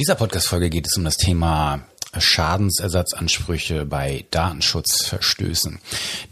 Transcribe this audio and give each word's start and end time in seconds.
In 0.00 0.04
dieser 0.04 0.14
Podcast-Folge 0.14 0.70
geht 0.70 0.86
es 0.86 0.96
um 0.96 1.04
das 1.04 1.18
Thema 1.18 1.84
Schadensersatzansprüche 2.16 3.84
bei 3.84 4.24
Datenschutzverstößen. 4.30 5.78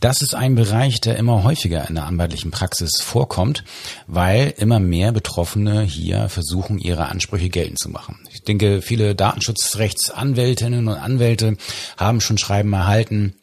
Das 0.00 0.23
ist 0.23 0.35
ein 0.35 0.55
Bereich, 0.55 1.03
der 1.03 1.18
immer 1.18 1.45
häufiger 1.45 1.86
in 1.86 1.96
der 1.96 2.07
anwaltlichen 2.07 2.50
Praxis 2.50 2.93
vorkommt, 3.03 3.64
weil 4.07 4.54
immer 4.57 4.81
mehr 4.81 5.12
Betroffene 5.12 5.82
hier 5.82 6.31
versuchen, 6.31 6.79
ihre 6.79 7.11
Ansprüche 7.11 7.50
geltend 7.50 7.79
zu 7.79 7.90
machen. 7.90 8.18
Ich 8.32 8.43
denke, 8.43 8.81
viele 8.81 9.14
Datenschutzrechtsanwältinnen 9.14 10.89
und 10.89 10.96
Anwälte 10.96 11.59
haben 11.98 12.23
schon 12.23 12.39
Schreiben 12.39 12.73
erhalten, 12.73 13.35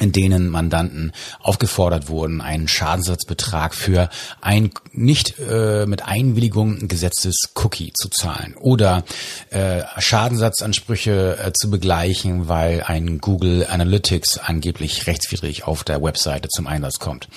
in 0.00 0.12
denen 0.12 0.48
Mandanten 0.48 1.12
aufgefordert 1.40 2.08
wurden, 2.08 2.40
einen 2.40 2.66
Schadensersatzbetrag 2.66 3.74
für 3.74 4.08
ein 4.40 4.70
nicht 4.92 5.34
äh, 5.38 5.86
mit 5.86 6.04
Einwilligung 6.04 6.88
gesetztes 6.88 7.36
Cookie 7.54 7.92
zu 7.92 8.08
zahlen 8.08 8.54
oder 8.58 9.04
äh, 9.50 9.82
Schadensersatzansprüche 9.98 11.38
äh, 11.38 11.52
zu 11.52 11.70
begleichen, 11.70 12.48
weil 12.48 12.82
ein 12.82 13.18
Google 13.18 13.66
Analytics 13.68 14.38
angeblich 14.38 15.06
rechtswidrig 15.06 15.64
auf 15.66 15.84
der 15.84 16.02
Webseite 16.02 16.48
zum 16.48 16.66
Einsatz 16.66 16.98
kommt. 16.98 17.28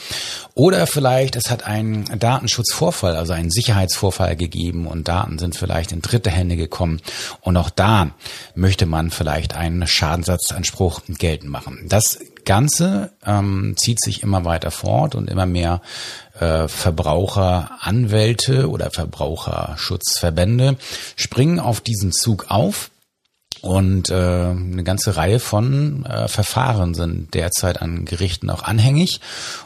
Oder 0.54 0.88
vielleicht 0.88 1.36
es 1.36 1.50
hat 1.50 1.66
einen 1.66 2.06
Datenschutzvorfall, 2.20 3.16
also 3.16 3.34
einen 3.34 3.52
Sicherheitsvorfall 3.52 4.36
gegeben 4.36 4.88
und 4.88 5.08
Daten 5.08 5.40
sind 5.40 5.56
vielleicht 5.56 5.92
in 5.92 6.02
dritte 6.02 6.30
Hände 6.30 6.56
gekommen 6.56 7.02
und 7.42 7.58
auch 7.58 7.70
da 7.70 8.12
möchte 8.56 8.86
man 8.86 9.12
vielleicht 9.12 9.56
einen 9.56 9.86
Schadensersatzanspruch 9.86 11.02
geltend 11.08 11.52
machen. 11.52 11.86
Das 11.88 12.20
Ganze 12.46 13.12
ähm, 13.26 13.76
zieht 13.78 14.02
sich 14.02 14.24
immer 14.24 14.46
weiter 14.46 14.72
fort 14.72 15.16
und 15.16 15.30
immer 15.30 15.46
mehr 15.46 15.82
äh, 16.40 16.68
Verbraucheranwälte 16.68 18.70
oder 18.70 18.92
Verbraucherschutzverbände 18.92 20.78
springen 21.16 21.60
auf 21.60 21.82
diesen 21.82 22.12
Zug 22.12 22.46
auf. 22.50 22.92
Und 23.62 24.12
äh, 24.12 24.14
eine 24.14 24.84
ganze 24.84 25.18
Reihe 25.18 25.40
von 25.40 26.06
äh, 26.06 26.28
Verfahren 26.28 26.94
sind 26.94 27.34
derzeit 27.34 27.82
an 27.82 28.06
Gerichten 28.06 28.52
auch 28.52 28.62
anhängig. 28.62 29.22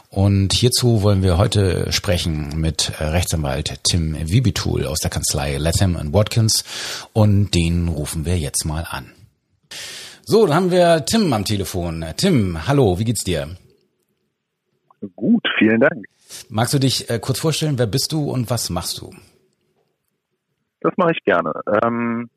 Und 0.08 0.54
hierzu 0.54 1.02
wollen 1.02 1.22
wir 1.22 1.36
heute 1.36 1.92
sprechen 1.92 2.58
mit 2.58 2.92
äh, 2.98 3.04
Rechtsanwalt 3.04 3.80
Tim 3.84 4.16
Wibitul 4.18 4.86
aus 4.86 5.00
der 5.00 5.10
Kanzlei 5.10 5.58
Latham 5.58 6.14
Watkins. 6.14 6.64
Und 7.12 7.54
den 7.54 7.88
rufen 7.88 8.24
wir 8.24 8.38
jetzt 8.38 8.64
mal 8.64 8.86
an. 8.88 9.12
So, 10.22 10.46
dann 10.46 10.54
haben 10.54 10.70
wir 10.70 11.04
Tim 11.04 11.32
am 11.32 11.44
Telefon. 11.44 12.04
Tim, 12.16 12.66
hallo, 12.66 12.98
wie 12.98 13.04
geht's 13.04 13.24
dir? 13.24 13.48
Gut, 15.16 15.46
vielen 15.58 15.80
Dank. 15.80 16.04
Magst 16.48 16.74
du 16.74 16.78
dich 16.78 17.10
äh, 17.10 17.18
kurz 17.18 17.40
vorstellen, 17.40 17.78
wer 17.78 17.86
bist 17.86 18.12
du 18.12 18.30
und 18.30 18.50
was 18.50 18.70
machst 18.70 19.00
du? 19.00 19.10
Das 20.80 20.92
mache 20.96 21.12
ich 21.12 21.24
gerne. 21.24 21.52
Ähm, 21.82 22.30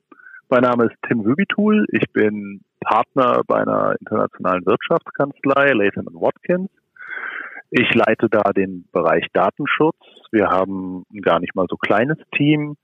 mein 0.50 0.62
Name 0.62 0.86
ist 0.86 0.96
Tim 1.08 1.24
Wübitul. 1.26 1.86
Ich 1.92 2.12
bin 2.12 2.62
Partner 2.82 3.42
bei 3.48 3.62
einer 3.62 3.96
internationalen 4.00 4.66
Wirtschaftskanzlei, 4.66 5.72
Latham 5.74 6.08
Watkins. 6.14 6.70
Ich 7.70 7.94
leite 7.94 8.28
da 8.30 8.52
den 8.52 8.86
Bereich 8.92 9.26
Datenschutz. 9.34 9.98
Wir 10.32 10.48
haben 10.48 11.06
ein 11.14 11.22
gar 11.22 11.40
nicht 11.40 11.56
mal 11.56 11.66
so 11.70 11.76
kleines 11.78 12.18
Team. 12.36 12.76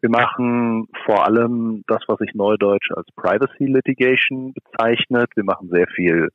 Wir 0.00 0.10
machen 0.10 0.88
vor 1.04 1.26
allem 1.26 1.82
das, 1.88 2.02
was 2.06 2.18
sich 2.18 2.34
neudeutsch 2.34 2.90
als 2.94 3.06
Privacy 3.16 3.66
Litigation 3.66 4.54
bezeichnet. 4.54 5.30
Wir 5.34 5.44
machen 5.44 5.68
sehr 5.70 5.88
viel 5.88 6.28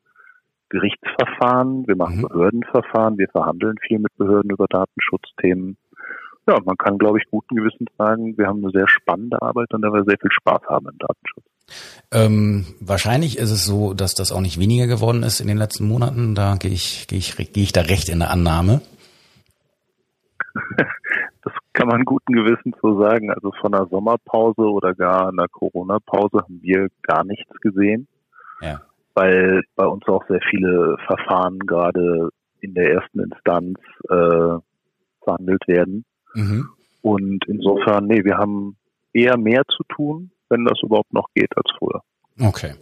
Gerichtsverfahren, 0.70 1.88
wir 1.88 1.96
machen 1.96 2.18
mhm. 2.18 2.28
Behördenverfahren, 2.28 3.18
wir 3.18 3.30
verhandeln 3.30 3.78
viel 3.88 4.00
mit 4.00 4.16
Behörden 4.18 4.52
über 4.52 4.66
Datenschutzthemen. 4.68 5.78
Ja, 6.48 6.58
man 6.66 6.76
kann, 6.76 6.98
glaube 6.98 7.20
ich, 7.20 7.30
guten 7.32 7.56
Gewissens 7.56 7.90
sagen, 7.98 8.38
wir 8.38 8.48
haben 8.48 8.64
eine 8.64 8.72
sehr 8.72 8.88
spannende 8.90 9.42
Arbeit, 9.42 9.68
an 9.72 9.82
der 9.82 9.94
wir 9.94 10.04
sehr 10.04 10.18
viel 10.20 10.32
Spaß 10.32 10.64
haben 10.68 10.88
im 10.90 10.98
Datenschutz. 10.98 11.46
Ähm, 12.12 12.66
wahrscheinlich 12.82 13.38
ist 13.38 13.52
es 13.52 13.66
so, 13.66 13.94
dass 13.94 14.14
das 14.14 14.34
auch 14.34 14.42
nicht 14.42 14.60
weniger 14.60 14.88
geworden 14.88 15.24
ist 15.24 15.40
in 15.40 15.48
den 15.48 15.58
letzten 15.58 15.88
Monaten. 15.88 16.36
Da 16.36 16.56
gehe 16.56 16.72
ich, 16.72 17.08
gehe 17.08 17.20
ich, 17.20 17.38
gehe 17.38 17.64
ich 17.64 17.72
da 17.72 17.82
recht 17.82 18.10
in 18.10 18.20
der 18.20 18.32
Annahme. 18.32 18.82
kann 21.74 21.88
man 21.88 22.06
guten 22.06 22.34
Gewissens 22.34 22.76
so 22.82 23.02
sagen. 23.02 23.32
Also 23.32 23.52
von 23.60 23.74
einer 23.74 23.88
Sommerpause 23.88 24.62
oder 24.62 24.94
gar 24.94 25.30
einer 25.30 25.48
Corona-Pause 25.48 26.44
haben 26.44 26.60
wir 26.62 26.88
gar 27.02 27.24
nichts 27.24 27.52
gesehen. 27.62 28.08
Ja. 28.62 28.82
Weil 29.16 29.64
bei 29.76 29.86
uns 29.86 30.08
auch 30.08 30.26
sehr 30.28 30.42
viele 30.50 30.98
Verfahren 31.06 31.60
gerade 31.60 32.30
in 32.62 32.74
der 32.74 32.92
ersten 32.92 33.20
Instanz 33.20 33.78
äh, 34.10 34.58
verhandelt 35.24 35.68
werden. 35.68 36.06
Mhm. 36.34 36.70
Und 37.02 37.44
insofern, 37.48 38.08
nee, 38.08 38.24
wir 38.24 38.38
haben 38.38 38.78
eher 39.12 39.38
mehr 39.38 39.64
zu 39.68 39.84
tun, 39.96 40.32
wenn 40.50 40.66
das 40.66 40.80
überhaupt 40.82 41.14
noch 41.14 41.28
geht 41.36 41.52
als 41.56 41.70
früher. 41.78 42.02
Okay. 42.40 42.74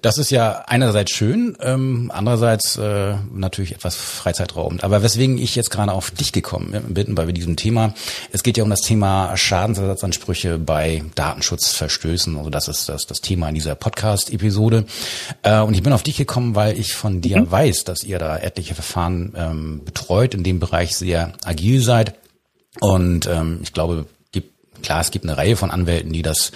Das 0.00 0.16
ist 0.16 0.30
ja 0.30 0.64
einerseits 0.66 1.12
schön, 1.12 1.58
ähm, 1.60 2.10
andererseits 2.14 2.78
äh, 2.78 3.16
natürlich 3.30 3.72
etwas 3.72 3.96
freizeitraubend. 3.96 4.82
Aber 4.82 5.02
weswegen 5.02 5.36
ich 5.36 5.56
jetzt 5.56 5.70
gerade 5.70 5.92
auf 5.92 6.10
dich 6.10 6.32
gekommen 6.32 6.72
bin 6.88 7.14
bei 7.14 7.26
diesem 7.26 7.56
Thema, 7.56 7.92
es 8.32 8.42
geht 8.42 8.56
ja 8.56 8.64
um 8.64 8.70
das 8.70 8.80
Thema 8.80 9.36
Schadensersatzansprüche 9.36 10.58
bei 10.58 11.04
Datenschutzverstößen. 11.16 12.38
Also 12.38 12.48
das 12.48 12.68
ist 12.68 12.88
das, 12.88 13.06
das 13.06 13.20
Thema 13.20 13.50
in 13.50 13.54
dieser 13.54 13.74
Podcast-Episode. 13.74 14.86
Äh, 15.42 15.60
und 15.60 15.74
ich 15.74 15.82
bin 15.82 15.92
auf 15.92 16.02
dich 16.02 16.16
gekommen, 16.16 16.54
weil 16.54 16.78
ich 16.78 16.94
von 16.94 17.20
dir 17.20 17.42
mhm. 17.42 17.50
weiß, 17.50 17.84
dass 17.84 18.04
ihr 18.04 18.18
da 18.18 18.38
etliche 18.38 18.74
Verfahren 18.74 19.34
ähm, 19.36 19.82
betreut, 19.84 20.32
in 20.32 20.44
dem 20.44 20.60
Bereich 20.60 20.96
sehr 20.96 21.34
agil 21.44 21.82
seid. 21.82 22.14
Und 22.80 23.26
ähm, 23.26 23.60
ich 23.62 23.74
glaube, 23.74 24.06
Klar, 24.84 25.00
es 25.00 25.10
gibt 25.10 25.24
eine 25.24 25.36
Reihe 25.38 25.56
von 25.56 25.70
Anwälten, 25.70 26.12
die 26.12 26.22
das 26.22 26.52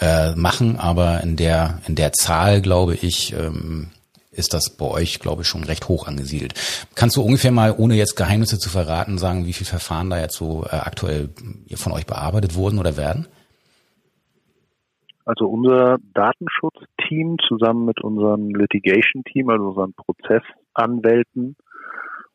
äh, 0.00 0.34
machen, 0.36 0.78
aber 0.78 1.22
in 1.22 1.36
der 1.36 1.80
in 1.86 1.94
der 1.94 2.12
Zahl, 2.12 2.60
glaube 2.60 2.94
ich, 2.94 3.32
ähm, 3.32 3.88
ist 4.32 4.54
das 4.54 4.76
bei 4.76 4.86
euch, 4.86 5.18
glaube 5.18 5.42
ich, 5.42 5.48
schon 5.48 5.64
recht 5.64 5.88
hoch 5.88 6.06
angesiedelt. 6.06 6.54
Kannst 6.94 7.16
du 7.16 7.22
ungefähr 7.22 7.50
mal, 7.50 7.74
ohne 7.76 7.94
jetzt 7.94 8.16
Geheimnisse 8.16 8.58
zu 8.58 8.68
verraten, 8.68 9.18
sagen, 9.18 9.46
wie 9.46 9.52
viele 9.52 9.68
Verfahren 9.68 10.10
da 10.10 10.20
jetzt 10.20 10.36
so 10.36 10.64
äh, 10.64 10.76
aktuell 10.76 11.30
von 11.74 11.92
euch 11.92 12.06
bearbeitet 12.06 12.54
wurden 12.54 12.78
oder 12.78 12.96
werden? 12.96 13.26
Also 15.24 15.46
unser 15.46 15.98
Datenschutzteam 16.14 17.38
zusammen 17.46 17.86
mit 17.86 18.02
unserem 18.02 18.54
Litigation-Team, 18.54 19.48
also 19.48 19.68
unseren 19.68 19.94
Prozessanwälten, 19.94 21.56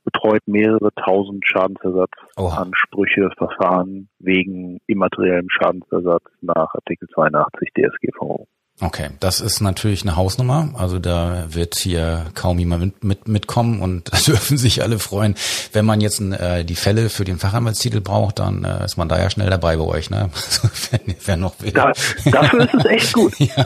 betreut 0.06 0.42
mehrere 0.46 0.92
tausend 1.04 1.46
Schadensersatzansprüche, 1.46 3.32
Verfahren 3.38 4.08
wegen 4.20 4.80
immateriellem 4.88 5.50
Schadensersatz 5.50 6.24
nach 6.42 6.74
Artikel 6.74 7.10
82 7.10 7.70
DSGVO. 7.74 8.48
Okay, 8.82 9.12
das 9.22 9.40
ist 9.40 9.62
natürlich 9.62 10.02
eine 10.02 10.18
Hausnummer. 10.18 10.72
Also 10.78 11.00
da 11.00 11.46
wird 11.48 11.76
hier 11.76 12.26
kaum 12.34 12.60
jemand 12.60 12.84
mit, 12.84 13.04
mit, 13.06 13.28
mitkommen 13.30 13.82
und 13.82 14.12
da 14.14 14.18
dürfen 14.18 14.58
sich 14.58 14.84
alle 14.84 15.00
freuen. 15.00 15.36
Wenn 15.72 15.86
man 15.86 16.02
jetzt 16.02 16.20
äh, 16.20 16.66
die 16.66 16.76
Fälle 16.76 17.10
für 17.10 17.24
den 17.24 17.40
Fachanwaltstitel 17.40 18.02
braucht, 18.02 18.40
dann 18.40 18.66
äh, 18.66 18.84
ist 18.84 18.98
man 18.98 19.08
da 19.08 19.18
ja 19.18 19.30
schnell 19.30 19.50
dabei 19.50 19.78
bei 19.78 19.86
euch, 19.86 20.10
ne? 20.10 20.30
wer, 20.92 21.00
wer 21.24 21.38
noch 21.38 21.54
will. 21.62 21.72
Da, 21.72 21.94
dafür 22.26 22.66
ist 22.66 22.74
es 22.74 22.86
echt 22.86 23.14
gut. 23.14 23.34
ja. 23.40 23.66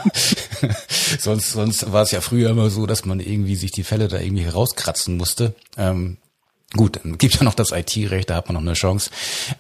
sonst, 1.19 1.53
sonst 1.53 1.91
war 1.91 2.03
es 2.03 2.11
ja 2.11 2.21
früher 2.21 2.51
immer 2.51 2.69
so, 2.69 2.85
dass 2.85 3.05
man 3.05 3.19
irgendwie 3.19 3.55
sich 3.55 3.71
die 3.71 3.83
Fälle 3.83 4.09
da 4.09 4.19
irgendwie 4.19 4.43
herauskratzen 4.43 5.17
musste. 5.17 5.55
Ähm, 5.75 6.17
Gut, 6.75 6.99
dann 7.01 7.17
gibt 7.17 7.33
ja 7.33 7.43
noch 7.43 7.55
das 7.55 7.71
IT-Recht, 7.71 8.29
da 8.29 8.35
hat 8.35 8.45
man 8.47 8.53
noch 8.53 8.61
eine 8.61 8.73
Chance. 8.73 9.09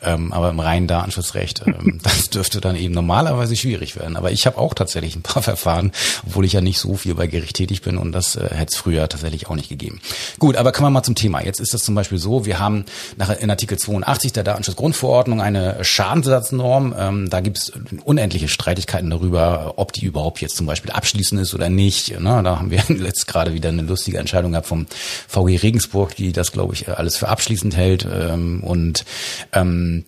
Ähm, 0.03 0.31
aber 0.31 0.51
im 0.51 0.59
reinen 0.59 0.85
Datenschutzrecht, 0.85 1.63
ähm, 1.65 1.99
das 2.03 2.29
dürfte 2.29 2.61
dann 2.61 2.75
eben 2.75 2.93
normalerweise 2.93 3.55
schwierig 3.55 3.95
werden. 3.95 4.15
Aber 4.15 4.31
ich 4.31 4.45
habe 4.45 4.59
auch 4.59 4.75
tatsächlich 4.75 5.15
ein 5.15 5.23
paar 5.23 5.41
Verfahren, 5.49 5.91
obwohl 6.27 6.45
ich 6.45 6.53
ja 6.53 6.61
nicht 6.61 6.77
so 6.77 6.97
viel 6.97 7.15
bei 7.15 7.25
Gericht 7.25 7.55
tätig 7.55 7.81
bin 7.81 7.97
und 7.97 8.11
das 8.11 8.35
äh, 8.35 8.49
hätte 8.53 8.73
es 8.73 8.77
früher 8.77 9.09
tatsächlich 9.09 9.47
auch 9.47 9.55
nicht 9.55 9.69
gegeben. 9.69 10.01
Gut, 10.37 10.55
aber 10.55 10.71
kommen 10.71 10.85
wir 10.85 10.91
mal 10.91 11.01
zum 11.01 11.15
Thema. 11.15 11.43
Jetzt 11.43 11.59
ist 11.59 11.73
das 11.73 11.81
zum 11.81 11.95
Beispiel 11.95 12.19
so, 12.19 12.45
wir 12.45 12.59
haben 12.59 12.85
nach, 13.17 13.35
in 13.35 13.49
Artikel 13.49 13.79
82 13.79 14.31
der 14.33 14.43
Datenschutzgrundverordnung 14.43 15.41
eine 15.41 15.83
Schadensersatznorm. 15.83 16.93
Ähm, 16.95 17.29
da 17.31 17.39
gibt 17.39 17.57
es 17.57 17.73
unendliche 18.03 18.49
Streitigkeiten 18.49 19.09
darüber, 19.09 19.73
ob 19.77 19.93
die 19.93 20.05
überhaupt 20.05 20.41
jetzt 20.41 20.55
zum 20.55 20.67
Beispiel 20.67 20.91
abschließend 20.91 21.41
ist 21.41 21.55
oder 21.55 21.69
nicht. 21.69 22.19
Ne? 22.19 22.41
Da 22.43 22.59
haben 22.59 22.69
wir 22.69 22.83
letzt 22.89 23.25
gerade 23.25 23.55
wieder 23.55 23.69
eine 23.69 23.81
lustige 23.81 24.19
Entscheidung 24.19 24.51
gehabt 24.51 24.67
vom 24.67 24.85
VG 25.27 25.57
Regensburg, 25.63 26.15
die 26.15 26.33
das, 26.33 26.51
glaube 26.51 26.75
ich, 26.75 26.87
alles 26.99 27.17
für 27.17 27.27
abschließend 27.29 27.75
hält 27.75 28.07
ähm, 28.11 28.63
und 28.63 29.05
ähm, 29.53 30.05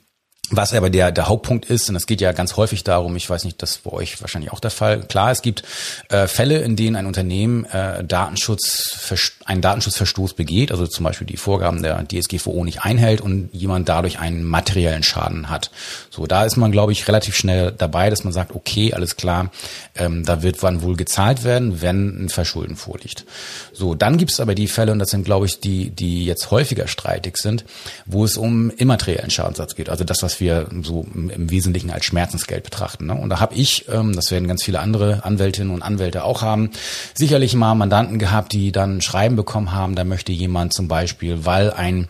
was 0.52 0.74
aber 0.74 0.90
der, 0.90 1.12
der 1.12 1.28
Hauptpunkt 1.28 1.66
ist, 1.66 1.90
und 1.90 1.96
es 1.96 2.06
geht 2.06 2.22
ja 2.22 2.32
ganz 2.34 2.58
häufig 2.58 2.84
darum, 2.84 3.16
ich 3.16 3.30
weiß 3.30 3.46
nicht, 3.46 3.62
das 3.62 3.72
ist 3.72 3.84
bei 3.84 3.92
euch 3.92 4.22
wahrscheinlich 4.22 4.52
auch 4.52 4.60
der 4.60 4.72
Fall. 4.72 5.02
Klar, 5.02 5.32
es 5.32 5.42
gibt 5.42 5.64
äh, 6.10 6.28
Fälle, 6.28 6.60
in 6.60 6.76
denen 6.76 6.96
ein 6.96 7.06
Unternehmen 7.06 7.66
äh, 7.66 8.04
Datenschutz, 8.04 9.14
einen 9.46 9.62
Datenschutzverstoß 9.62 10.34
begeht, 10.34 10.72
also 10.72 10.88
zum 10.88 11.06
Beispiel 11.06 11.28
die 11.28 11.38
Vorgaben 11.38 11.82
der 11.82 12.06
DSGVO 12.06 12.64
nicht 12.64 12.84
einhält 12.84 13.22
und 13.22 13.50
jemand 13.54 13.88
dadurch 13.90 14.20
einen 14.20 14.44
materiellen 14.44 15.04
Schaden 15.04 15.50
hat. 15.50 15.72
So, 16.10 16.28
da 16.28 16.44
ist 16.44 16.58
man, 16.58 16.72
glaube 16.72 16.92
ich, 16.92 17.08
relativ 17.08 17.36
schnell 17.36 17.72
dabei, 17.72 18.10
dass 18.10 18.24
man 18.24 18.34
sagt, 18.34 18.54
okay, 18.54 18.94
alles 18.94 19.16
klar, 19.16 19.52
ähm, 19.96 20.26
da 20.26 20.44
wird 20.44 20.62
wann 20.64 20.82
wohl 20.82 20.96
gezahlt 20.96 21.44
werden, 21.44 21.82
wenn 21.82 22.26
ein 22.26 22.30
Verschulden 22.30 22.76
vorliegt. 22.76 23.26
So, 23.72 23.96
dann 23.96 24.18
gibt 24.18 24.32
es 24.32 24.40
aber 24.40 24.56
die 24.56 24.68
Fälle, 24.68 24.92
und 24.92 25.00
das 25.00 25.10
sind, 25.10 25.24
glaube 25.24 25.46
ich, 25.46 25.60
die, 25.60 25.90
die 25.90 26.26
jetzt 26.26 26.52
häufiger 26.52 26.88
streitig 26.88 27.38
sind, 27.38 27.66
wo 28.06 28.26
es 28.26 28.38
um 28.38 28.70
immateriellen 28.72 29.30
Schadenssatz 29.30 29.76
geht, 29.76 29.90
also 29.90 30.04
das, 30.04 30.22
was 30.24 30.41
wir 30.42 30.68
so 30.82 31.06
im 31.14 31.50
Wesentlichen 31.50 31.90
als 31.92 32.06
Schmerzensgeld 32.06 32.64
betrachten. 32.64 33.06
Ne? 33.06 33.16
Und 33.16 33.30
da 33.30 33.40
habe 33.40 33.56
ich, 33.56 33.88
ähm, 33.88 34.14
das 34.14 34.32
werden 34.32 34.48
ganz 34.48 34.64
viele 34.64 34.80
andere 34.80 35.24
Anwältinnen 35.24 35.74
und 35.74 35.82
Anwälte 35.82 36.26
auch 36.26 36.42
haben, 36.42 36.72
sicherlich 37.14 37.56
mal 37.56 37.76
Mandanten 37.76 38.20
gehabt, 38.20 38.52
die 38.52 38.74
dann 38.74 39.02
Schreiben 39.02 39.36
bekommen 39.36 39.72
haben, 39.72 39.96
da 39.96 40.04
möchte 40.04 40.34
jemand 40.34 40.74
zum 40.74 40.88
Beispiel, 40.90 41.46
weil 41.46 41.72
ein 41.72 42.10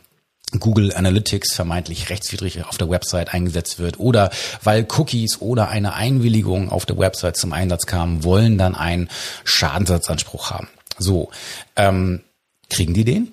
Google 0.60 0.94
Analytics 0.94 1.54
vermeintlich 1.54 2.10
rechtswidrig 2.10 2.66
auf 2.66 2.78
der 2.78 2.90
Website 2.90 3.34
eingesetzt 3.34 3.80
wird 3.80 4.00
oder 4.00 4.32
weil 4.64 4.86
Cookies 4.98 5.40
oder 5.40 5.70
eine 5.70 5.94
Einwilligung 5.94 6.70
auf 6.70 6.86
der 6.86 6.98
Website 6.98 7.38
zum 7.38 7.54
Einsatz 7.54 7.86
kamen, 7.86 8.24
wollen 8.24 8.58
dann 8.58 8.76
einen 8.76 9.10
Schadensersatzanspruch 9.44 10.52
haben. 10.52 10.68
So, 10.98 11.30
ähm, 11.76 12.22
kriegen 12.70 12.94
die 12.94 13.06
den? 13.06 13.32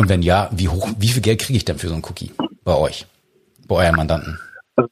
Und 0.00 0.08
wenn 0.08 0.22
ja, 0.22 0.48
wie 0.50 0.68
hoch, 0.68 0.88
wie 0.98 1.10
viel 1.10 1.20
Geld 1.20 1.40
kriege 1.42 1.58
ich 1.58 1.66
denn 1.66 1.76
für 1.76 1.88
so 1.88 1.92
einen 1.92 2.02
Cookie 2.02 2.32
bei 2.64 2.74
euch, 2.74 3.06
bei 3.68 3.84
euren 3.84 3.96
Mandanten? 3.96 4.38
Also 4.74 4.88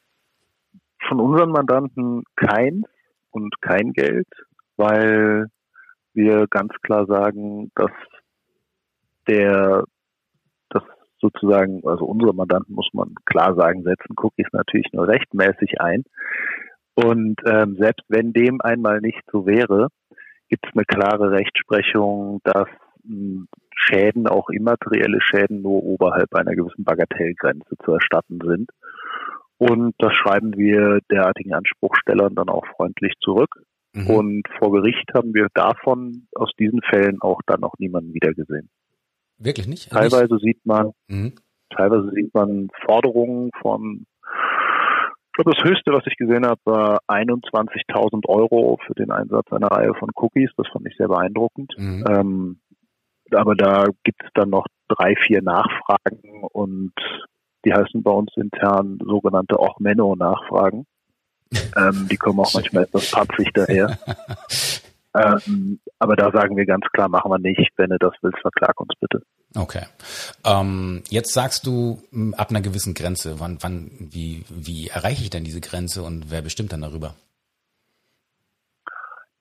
von 1.09 1.19
unseren 1.19 1.51
Mandanten 1.51 2.25
keins 2.37 2.85
und 3.31 3.59
kein 3.63 3.95
Geld, 3.95 4.29
weil 4.77 5.47
wir 6.13 6.47
ganz 6.51 6.75
klar 6.83 7.07
sagen, 7.07 7.73
dass 7.75 7.91
der 9.27 9.85
sozusagen, 11.23 11.81
also 11.89 12.05
unsere 12.05 12.35
Mandanten 12.35 12.75
muss 12.75 12.91
man 12.93 13.15
klar 13.25 13.55
sagen, 13.55 13.85
setzen 13.85 14.15
Cookies 14.15 14.49
natürlich 14.53 14.93
nur 14.93 15.09
rechtmäßig 15.09 15.81
ein. 15.81 16.05
Und 16.95 17.41
ähm, 17.47 17.77
selbst 17.81 18.05
wenn 18.09 18.35
dem 18.35 18.61
einmal 18.61 19.01
nicht 19.01 19.23
so 19.33 19.47
wäre, 19.47 19.89
gibt 20.51 20.67
es 20.67 20.73
eine 20.75 20.85
klare 20.85 21.31
Rechtsprechung, 21.31 22.43
dass 22.45 22.69
Schäden, 23.75 24.27
auch 24.27 24.49
immaterielle 24.51 25.21
Schäden, 25.21 25.63
nur 25.63 25.83
oberhalb 25.83 26.35
einer 26.35 26.55
gewissen 26.55 26.85
Bagatellgrenze 26.85 27.77
zu 27.85 27.93
erstatten 27.93 28.39
sind. 28.45 28.71
Und 29.59 29.95
das 29.99 30.13
schreiben 30.15 30.57
wir 30.57 31.01
derartigen 31.11 31.53
Anspruchstellern 31.53 32.35
dann 32.35 32.49
auch 32.49 32.65
freundlich 32.77 33.15
zurück. 33.21 33.51
Mhm. 33.93 34.07
Und 34.07 34.43
vor 34.59 34.73
Gericht 34.73 35.11
haben 35.15 35.35
wir 35.35 35.49
davon 35.55 36.29
aus 36.35 36.51
diesen 36.59 36.81
Fällen 36.83 37.21
auch 37.21 37.41
dann 37.47 37.61
noch 37.61 37.75
niemanden 37.79 38.15
wiedergesehen. 38.15 38.69
Wirklich 39.39 39.67
nicht? 39.67 39.91
Teilweise 39.91 40.35
nicht? 40.35 40.45
sieht 40.45 40.67
man, 40.67 40.93
mhm. 41.09 41.35
teilweise 41.71 42.11
sieht 42.15 42.33
man 42.35 42.69
Forderungen 42.85 43.51
von, 43.61 44.07
ich 44.23 45.33
glaube, 45.33 45.57
das 45.57 45.65
höchste, 45.65 45.93
was 45.93 46.07
ich 46.07 46.17
gesehen 46.17 46.47
habe, 46.47 46.61
war 46.65 47.01
21.000 47.09 48.29
Euro 48.29 48.79
für 48.87 48.95
den 48.95 49.11
Einsatz 49.11 49.51
einer 49.53 49.69
Reihe 49.69 49.95
von 49.95 50.11
Cookies. 50.15 50.51
Das 50.57 50.69
fand 50.73 50.87
ich 50.87 50.97
sehr 50.97 51.09
beeindruckend. 51.09 51.73
Mhm. 51.77 52.05
Ähm, 52.09 52.61
aber 53.35 53.55
da 53.55 53.87
gibt 54.05 54.23
es 54.23 54.31
dann 54.35 54.51
noch 54.51 54.67
drei, 54.89 55.15
vier 55.27 55.43
Nachfragen 55.43 56.43
und 56.53 56.93
die 57.65 57.73
heißen 57.73 58.03
bei 58.03 58.11
uns 58.11 58.31
intern 58.37 58.99
sogenannte 59.05 59.59
Ochmeno-Nachfragen. 59.59 60.87
ähm, 61.77 62.09
die 62.11 62.17
kommen 62.17 62.41
auch 62.41 62.53
manchmal 62.55 62.85
etwas 62.85 63.11
patzig 63.11 63.51
daher. 63.55 63.99
Ähm, 65.15 65.81
aber 65.99 66.17
da 66.17 66.31
sagen 66.31 66.57
wir 66.57 66.67
ganz 66.67 66.85
klar, 66.93 67.09
machen 67.09 67.31
wir 67.31 67.39
nicht. 67.39 67.73
Wenn 67.77 67.91
du 67.91 67.99
das 67.99 68.13
willst, 68.21 68.39
verklag 68.41 68.79
uns 68.81 68.93
bitte. 69.01 69.23
Okay. 69.57 69.83
Ähm, 70.45 71.03
jetzt 71.09 71.33
sagst 71.33 71.67
du 71.67 72.03
ab 72.37 72.51
einer 72.51 72.61
gewissen 72.61 72.95
Grenze. 72.95 73.41
Wann, 73.41 73.59
wann, 73.61 73.91
wie, 73.99 74.45
wie 74.49 74.89
erreiche 74.89 75.23
ich 75.23 75.31
denn 75.31 75.45
diese 75.45 75.61
Grenze 75.61 76.03
und 76.03 76.31
wer 76.31 76.43
bestimmt 76.43 76.73
dann 76.73 76.83
darüber? 76.83 77.15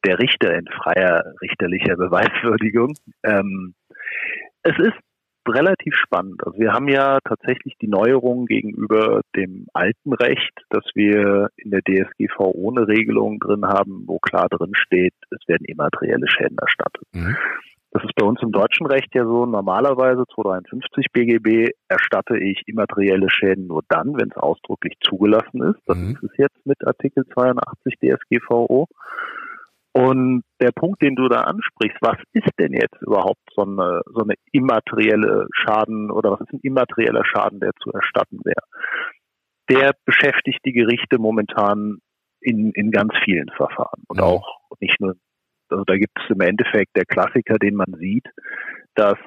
Der 0.05 0.19
Richter 0.19 0.53
in 0.53 0.67
freier 0.67 1.33
richterlicher 1.41 1.95
Beweiswürdigung. 1.95 2.93
Ähm, 3.23 3.73
es 4.63 4.77
ist 4.79 4.97
relativ 5.47 5.95
spannend. 5.95 6.45
Also 6.45 6.59
wir 6.59 6.73
haben 6.73 6.87
ja 6.87 7.19
tatsächlich 7.23 7.75
die 7.81 7.87
Neuerung 7.87 8.45
gegenüber 8.45 9.21
dem 9.35 9.67
alten 9.73 10.13
Recht, 10.13 10.51
dass 10.69 10.83
wir 10.93 11.49
in 11.55 11.71
der 11.71 11.81
DSGVO 11.81 12.71
eine 12.75 12.87
Regelung 12.87 13.39
drin 13.39 13.65
haben, 13.65 14.03
wo 14.07 14.19
klar 14.19 14.47
drin 14.49 14.73
steht, 14.73 15.13
es 15.31 15.47
werden 15.47 15.65
immaterielle 15.65 16.27
Schäden 16.29 16.57
erstattet. 16.57 17.07
Mhm. 17.13 17.37
Das 17.91 18.03
ist 18.03 18.15
bei 18.15 18.25
uns 18.25 18.41
im 18.43 18.51
deutschen 18.51 18.85
Recht 18.85 19.15
ja 19.15 19.23
so. 19.23 19.45
Normalerweise 19.45 20.23
253 20.35 21.07
BGB 21.13 21.71
erstatte 21.87 22.37
ich 22.37 22.61
immaterielle 22.67 23.29
Schäden 23.29 23.67
nur 23.67 23.81
dann, 23.87 24.17
wenn 24.17 24.29
es 24.29 24.37
ausdrücklich 24.37 24.95
zugelassen 24.99 25.63
ist. 25.63 25.79
Das 25.85 25.97
mhm. 25.97 26.11
ist 26.11 26.23
es 26.23 26.37
jetzt 26.37 26.65
mit 26.65 26.85
Artikel 26.85 27.25
82 27.33 27.95
DSGVO. 27.99 28.87
Und 29.97 30.43
der 30.61 30.71
Punkt, 30.71 31.01
den 31.01 31.15
du 31.15 31.27
da 31.27 31.41
ansprichst, 31.41 31.97
was 32.01 32.17
ist 32.33 32.51
denn 32.59 32.71
jetzt 32.71 33.01
überhaupt 33.01 33.41
so 33.55 33.63
eine, 33.63 34.01
so 34.05 34.21
eine 34.21 34.35
immaterielle 34.51 35.47
Schaden 35.51 36.11
oder 36.11 36.33
was 36.33 36.41
ist 36.41 36.53
ein 36.53 36.59
immaterieller 36.61 37.25
Schaden, 37.25 37.59
der 37.59 37.71
zu 37.81 37.91
erstatten 37.91 38.39
wäre? 38.43 38.61
Der 39.71 39.93
beschäftigt 40.05 40.59
die 40.65 40.73
Gerichte 40.73 41.17
momentan 41.17 41.97
in, 42.41 42.73
in 42.73 42.91
ganz 42.91 43.11
vielen 43.25 43.49
Verfahren 43.57 44.03
und 44.07 44.21
auch 44.21 44.59
nicht 44.79 45.01
nur, 45.01 45.15
also 45.69 45.83
da 45.83 45.97
gibt 45.97 46.13
es 46.15 46.29
im 46.29 46.41
Endeffekt 46.41 46.95
der 46.95 47.05
Klassiker, 47.05 47.57
den 47.57 47.73
man 47.73 47.95
sieht, 47.97 48.27
dass 48.93 49.17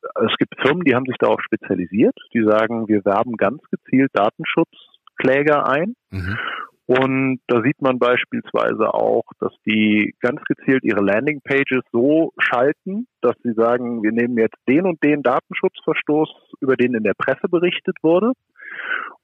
es 0.00 0.34
gibt 0.38 0.54
Firmen, 0.62 0.84
die 0.84 0.94
haben 0.94 1.04
sich 1.04 1.18
darauf 1.18 1.42
spezialisiert, 1.42 2.16
die 2.32 2.42
sagen, 2.42 2.88
wir 2.88 3.04
werben 3.04 3.36
ganz 3.36 3.60
gezielt 3.70 4.12
Datenschutzkläger 4.14 5.68
ein 5.68 5.94
mhm. 6.10 6.38
Und 6.86 7.40
da 7.48 7.62
sieht 7.62 7.82
man 7.82 7.98
beispielsweise 7.98 8.94
auch, 8.94 9.24
dass 9.40 9.52
die 9.66 10.14
ganz 10.20 10.40
gezielt 10.44 10.84
ihre 10.84 11.02
Landingpages 11.02 11.82
so 11.90 12.32
schalten, 12.38 13.08
dass 13.22 13.34
sie 13.42 13.54
sagen, 13.54 14.04
wir 14.04 14.12
nehmen 14.12 14.38
jetzt 14.38 14.58
den 14.68 14.86
und 14.86 15.02
den 15.02 15.24
Datenschutzverstoß, 15.24 16.28
über 16.60 16.76
den 16.76 16.94
in 16.94 17.02
der 17.02 17.14
Presse 17.14 17.48
berichtet 17.48 17.96
wurde 18.02 18.32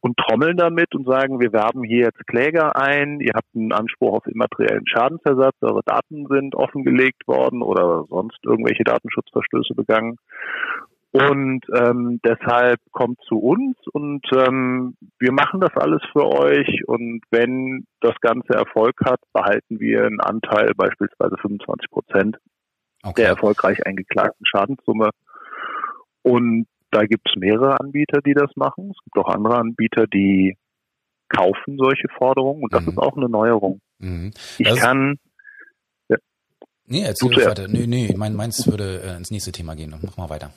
und 0.01 0.17
trommeln 0.17 0.57
damit 0.57 0.93
und 0.97 1.07
sagen, 1.07 1.41
wir 1.41 1.53
werben 1.53 1.85
hier 1.85 2.07
jetzt 2.07 2.27
Kläger 2.27 2.75
ein, 2.75 3.21
ihr 3.21 3.33
habt 3.35 3.55
einen 3.55 3.73
Anspruch 3.73 4.17
auf 4.17 4.27
immateriellen 4.27 4.87
Schadensersatz, 4.89 5.55
eure 5.61 5.83
Daten 5.85 6.27
sind 6.27 6.57
offengelegt 6.57 7.29
worden 7.29 7.63
oder 7.63 8.07
sonst 8.09 8.39
irgendwelche 8.45 8.83
Datenschutzverstöße 8.83 9.75
begangen 9.77 10.17
und 11.13 11.61
ähm, 11.77 12.21
deshalb 12.25 12.81
kommt 12.91 13.21
zu 13.29 13.37
uns 13.39 13.77
und 13.93 14.25
ähm, 14.35 14.97
wir 15.19 15.33
machen 15.33 15.61
das 15.61 15.73
alles 15.75 16.01
für 16.11 16.27
euch. 16.27 16.89
Und 16.89 17.23
wenn 17.31 17.85
das 18.01 18.15
Ganze 18.23 18.55
Erfolg 18.55 18.95
hat, 19.05 19.21
behalten 19.35 19.79
wir 19.79 20.07
einen 20.07 20.21
Anteil, 20.21 20.73
beispielsweise 20.75 21.37
25 21.37 21.91
Prozent 21.91 22.39
okay. 23.03 23.23
der 23.23 23.29
erfolgreich 23.29 23.85
eingeklagten 23.85 24.47
Schadenssumme. 24.47 25.11
Und 26.23 26.67
da 26.91 27.05
gibt 27.05 27.29
es 27.29 27.39
mehrere 27.39 27.79
Anbieter, 27.79 28.23
die 28.23 28.33
das 28.33 28.51
machen. 28.57 28.93
Es 28.97 29.05
gibt 29.05 29.19
auch 29.19 29.29
andere 29.29 29.59
Anbieter, 29.59 30.07
die 30.07 30.57
kaufen 31.29 31.77
solche 31.77 32.09
Forderungen. 32.17 32.63
Und 32.63 32.73
das 32.73 32.85
mhm. 32.85 32.89
ist 32.89 32.99
auch 32.99 33.19
eine 33.19 33.29
Neuerung. 33.29 33.83
Mhm. 33.99 34.31
Ich 34.57 34.77
kann. 34.77 35.19
Ja. 36.09 36.17
Nee, 36.87 37.03
erzähl 37.03 37.37
weiter. 37.37 37.69
Nee, 37.69 37.87
nee, 37.87 38.15
mein, 38.17 38.35
meins 38.35 38.67
würde 38.67 39.03
äh, 39.03 39.17
ins 39.19 39.31
nächste 39.31 39.53
Thema 39.53 39.75
gehen. 39.75 39.95
Mach 40.03 40.17
mal 40.17 40.31
weiter. 40.31 40.53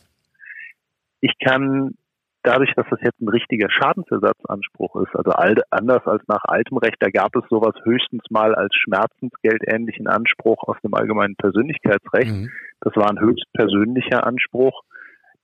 Ich 1.25 1.33
kann 1.39 1.95
dadurch, 2.43 2.71
dass 2.75 2.85
das 2.91 2.99
jetzt 3.01 3.19
ein 3.19 3.29
richtiger 3.29 3.67
Schadensersatzanspruch 3.71 4.95
ist, 4.97 5.15
also 5.15 5.31
anders 5.71 6.05
als 6.05 6.21
nach 6.27 6.43
altem 6.43 6.77
Recht, 6.77 6.97
da 6.99 7.09
gab 7.09 7.35
es 7.35 7.43
sowas 7.49 7.73
höchstens 7.83 8.21
mal 8.29 8.53
als 8.53 8.75
schmerzensgeldähnlichen 8.75 10.07
Anspruch 10.07 10.61
aus 10.67 10.77
dem 10.83 10.93
allgemeinen 10.93 11.35
Persönlichkeitsrecht. 11.35 12.31
Mhm. 12.31 12.51
Das 12.81 12.95
war 12.95 13.09
ein 13.09 13.19
höchst 13.19 13.45
persönlicher 13.53 14.27
Anspruch, 14.27 14.83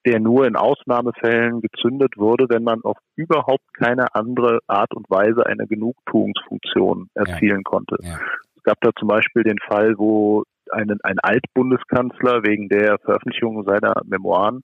der 0.06 0.20
nur 0.20 0.46
in 0.46 0.56
Ausnahmefällen 0.56 1.62
gezündet 1.62 2.14
wurde, 2.18 2.46
wenn 2.50 2.64
man 2.64 2.82
auf 2.84 2.98
überhaupt 3.16 3.74
keine 3.74 4.14
andere 4.14 4.60
Art 4.68 4.94
und 4.94 5.10
Weise 5.10 5.48
eine 5.48 5.66
Genugtuungsfunktion 5.66 7.10
erzielen 7.16 7.64
ja. 7.66 7.72
konnte. 7.72 7.98
Ja. 8.02 8.20
Es 8.56 8.62
gab 8.62 8.80
da 8.82 8.92
zum 9.00 9.08
Beispiel 9.08 9.42
den 9.42 9.58
Fall, 9.58 9.98
wo 9.98 10.44
ein, 10.72 10.96
ein 11.02 11.18
Altbundeskanzler 11.20 12.44
wegen 12.44 12.70
der 12.70 13.00
Veröffentlichung 13.00 13.64
seiner 13.64 13.96
Memoiren 14.06 14.62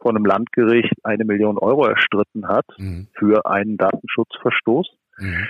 von 0.00 0.16
einem 0.16 0.24
Landgericht 0.24 0.94
eine 1.02 1.24
Million 1.24 1.58
Euro 1.58 1.86
erstritten 1.86 2.48
hat 2.48 2.66
mhm. 2.78 3.08
für 3.18 3.46
einen 3.46 3.76
Datenschutzverstoß. 3.76 4.88
Mhm. 5.18 5.46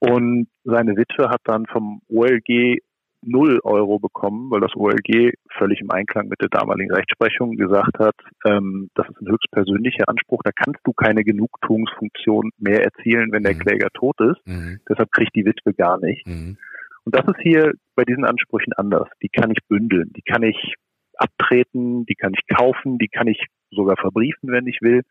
Und 0.00 0.48
seine 0.64 0.96
Witwe 0.96 1.28
hat 1.28 1.40
dann 1.44 1.66
vom 1.66 2.00
OLG 2.08 2.78
null 3.24 3.60
Euro 3.62 3.98
bekommen, 3.98 4.50
weil 4.50 4.60
das 4.60 4.74
OLG 4.74 5.32
völlig 5.56 5.80
im 5.80 5.90
Einklang 5.90 6.28
mit 6.28 6.40
der 6.40 6.48
damaligen 6.48 6.92
Rechtsprechung 6.92 7.56
gesagt 7.56 7.98
hat, 7.98 8.16
ähm, 8.44 8.90
das 8.94 9.08
ist 9.08 9.20
ein 9.20 9.30
höchst 9.30 9.50
persönlicher 9.52 10.08
Anspruch, 10.08 10.40
da 10.42 10.50
kannst 10.50 10.80
du 10.84 10.92
keine 10.92 11.22
Genugtuungsfunktion 11.22 12.50
mehr 12.58 12.82
erzielen, 12.82 13.30
wenn 13.32 13.44
der 13.44 13.54
mhm. 13.54 13.60
Kläger 13.60 13.88
tot 13.94 14.16
ist. 14.20 14.44
Mhm. 14.44 14.80
Deshalb 14.88 15.12
kriegt 15.12 15.34
die 15.36 15.44
Witwe 15.44 15.72
gar 15.72 15.98
nichts. 16.00 16.28
Mhm. 16.28 16.58
Und 17.04 17.14
das 17.14 17.24
ist 17.26 17.40
hier 17.42 17.72
bei 17.96 18.04
diesen 18.04 18.24
Ansprüchen 18.24 18.72
anders. 18.74 19.08
Die 19.22 19.28
kann 19.28 19.50
ich 19.50 19.58
bündeln, 19.68 20.12
die 20.16 20.22
kann 20.22 20.42
ich 20.42 20.74
abtreten, 21.16 22.06
die 22.06 22.14
kann 22.14 22.32
ich 22.34 22.56
kaufen, 22.56 22.98
die 22.98 23.08
kann 23.08 23.26
ich 23.26 23.46
sogar 23.70 23.96
verbriefen, 23.96 24.52
wenn 24.52 24.66
ich 24.66 24.78
will. 24.82 25.02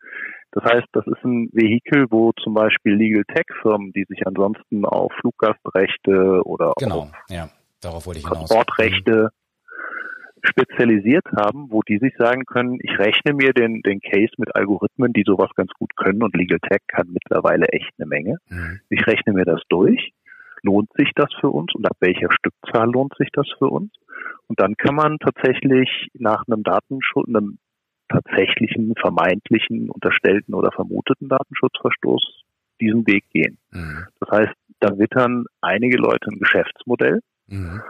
Das 0.52 0.64
heißt, 0.64 0.86
das 0.92 1.06
ist 1.06 1.24
ein 1.24 1.48
Vehikel, 1.52 2.06
wo 2.10 2.32
zum 2.32 2.54
Beispiel 2.54 2.94
Legal 2.94 3.24
Tech 3.24 3.46
Firmen, 3.62 3.92
die 3.92 4.04
sich 4.04 4.26
ansonsten 4.26 4.84
auf 4.84 5.12
Fluggastrechte 5.20 6.42
oder 6.44 6.72
genau, 6.78 7.08
ja, 7.28 7.48
darauf 7.80 8.06
wollte 8.06 8.20
ich 8.20 8.26
Transportrechte 8.26 9.30
spezialisiert 10.44 11.24
haben, 11.36 11.70
wo 11.70 11.82
die 11.82 11.98
sich 11.98 12.14
sagen 12.18 12.44
können, 12.44 12.78
ich 12.82 12.98
rechne 12.98 13.32
mir 13.32 13.52
den, 13.52 13.80
den 13.82 14.00
Case 14.00 14.32
mit 14.38 14.54
Algorithmen, 14.54 15.12
die 15.12 15.22
sowas 15.24 15.50
ganz 15.54 15.70
gut 15.78 15.94
können 15.96 16.22
und 16.22 16.34
Legal 16.36 16.58
Tech 16.68 16.80
kann 16.88 17.08
mittlerweile 17.12 17.66
echt 17.68 17.90
eine 17.98 18.08
Menge. 18.08 18.38
Mhm. 18.48 18.80
Ich 18.90 19.06
rechne 19.06 19.32
mir 19.32 19.44
das 19.44 19.60
durch. 19.68 20.12
Lohnt 20.62 20.90
sich 20.96 21.10
das 21.14 21.28
für 21.40 21.50
uns 21.50 21.74
und 21.74 21.86
ab 21.86 21.96
welcher 22.00 22.28
Stückzahl 22.32 22.90
lohnt 22.90 23.14
sich 23.18 23.28
das 23.32 23.48
für 23.58 23.66
uns? 23.66 23.92
Und 24.52 24.60
dann 24.60 24.76
kann 24.76 24.94
man 24.94 25.16
tatsächlich 25.18 26.10
nach 26.12 26.44
einem 26.46 26.62
Datenschutz, 26.62 27.26
einem 27.26 27.56
tatsächlichen, 28.10 28.92
vermeintlichen, 29.00 29.88
unterstellten 29.88 30.52
oder 30.52 30.70
vermuteten 30.72 31.30
Datenschutzverstoß 31.30 32.42
diesen 32.78 33.06
Weg 33.06 33.24
gehen. 33.30 33.56
Mhm. 33.70 34.04
Das 34.20 34.28
heißt, 34.30 34.52
da 34.80 34.98
wittern 34.98 35.46
einige 35.62 35.96
Leute 35.96 36.28
ein 36.30 36.38
Geschäftsmodell. 36.38 37.20
Mhm. 37.46 37.80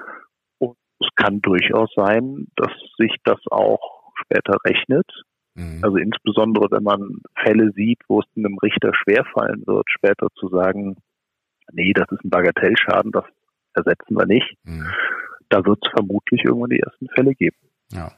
Und 0.59 0.77
es 1.01 1.09
kann 1.17 1.41
durchaus 1.41 1.91
sein, 1.97 2.47
dass 2.55 2.71
sich 2.97 3.17
das 3.25 3.41
auch 3.51 4.13
später 4.23 4.57
rechnet. 4.65 5.11
Mhm. 5.57 5.81
Also 5.83 5.97
insbesondere, 5.97 6.71
wenn 6.71 6.85
man 6.85 7.23
Fälle 7.43 7.73
sieht, 7.73 7.99
wo 8.07 8.21
es 8.21 8.27
einem 8.37 8.57
Richter 8.59 8.93
schwerfallen 8.95 9.67
wird, 9.67 9.91
später 9.91 10.29
zu 10.37 10.47
sagen, 10.47 10.95
nee, 11.73 11.93
das 11.93 12.07
ist 12.13 12.25
ein 12.25 12.31
Bagatellschaden, 12.31 13.11
das 13.11 13.25
ersetzen 13.75 14.15
wir 14.17 14.27
nicht. 14.27 14.57
Mhm. 14.65 14.87
Da 15.49 15.65
wird 15.65 15.79
es 15.83 15.91
vermutlich 15.91 16.45
irgendwann 16.45 16.71
die 16.71 16.81
ersten 16.81 17.09
Fälle 17.15 17.35
geben. 17.35 17.57
Ja. 17.93 18.13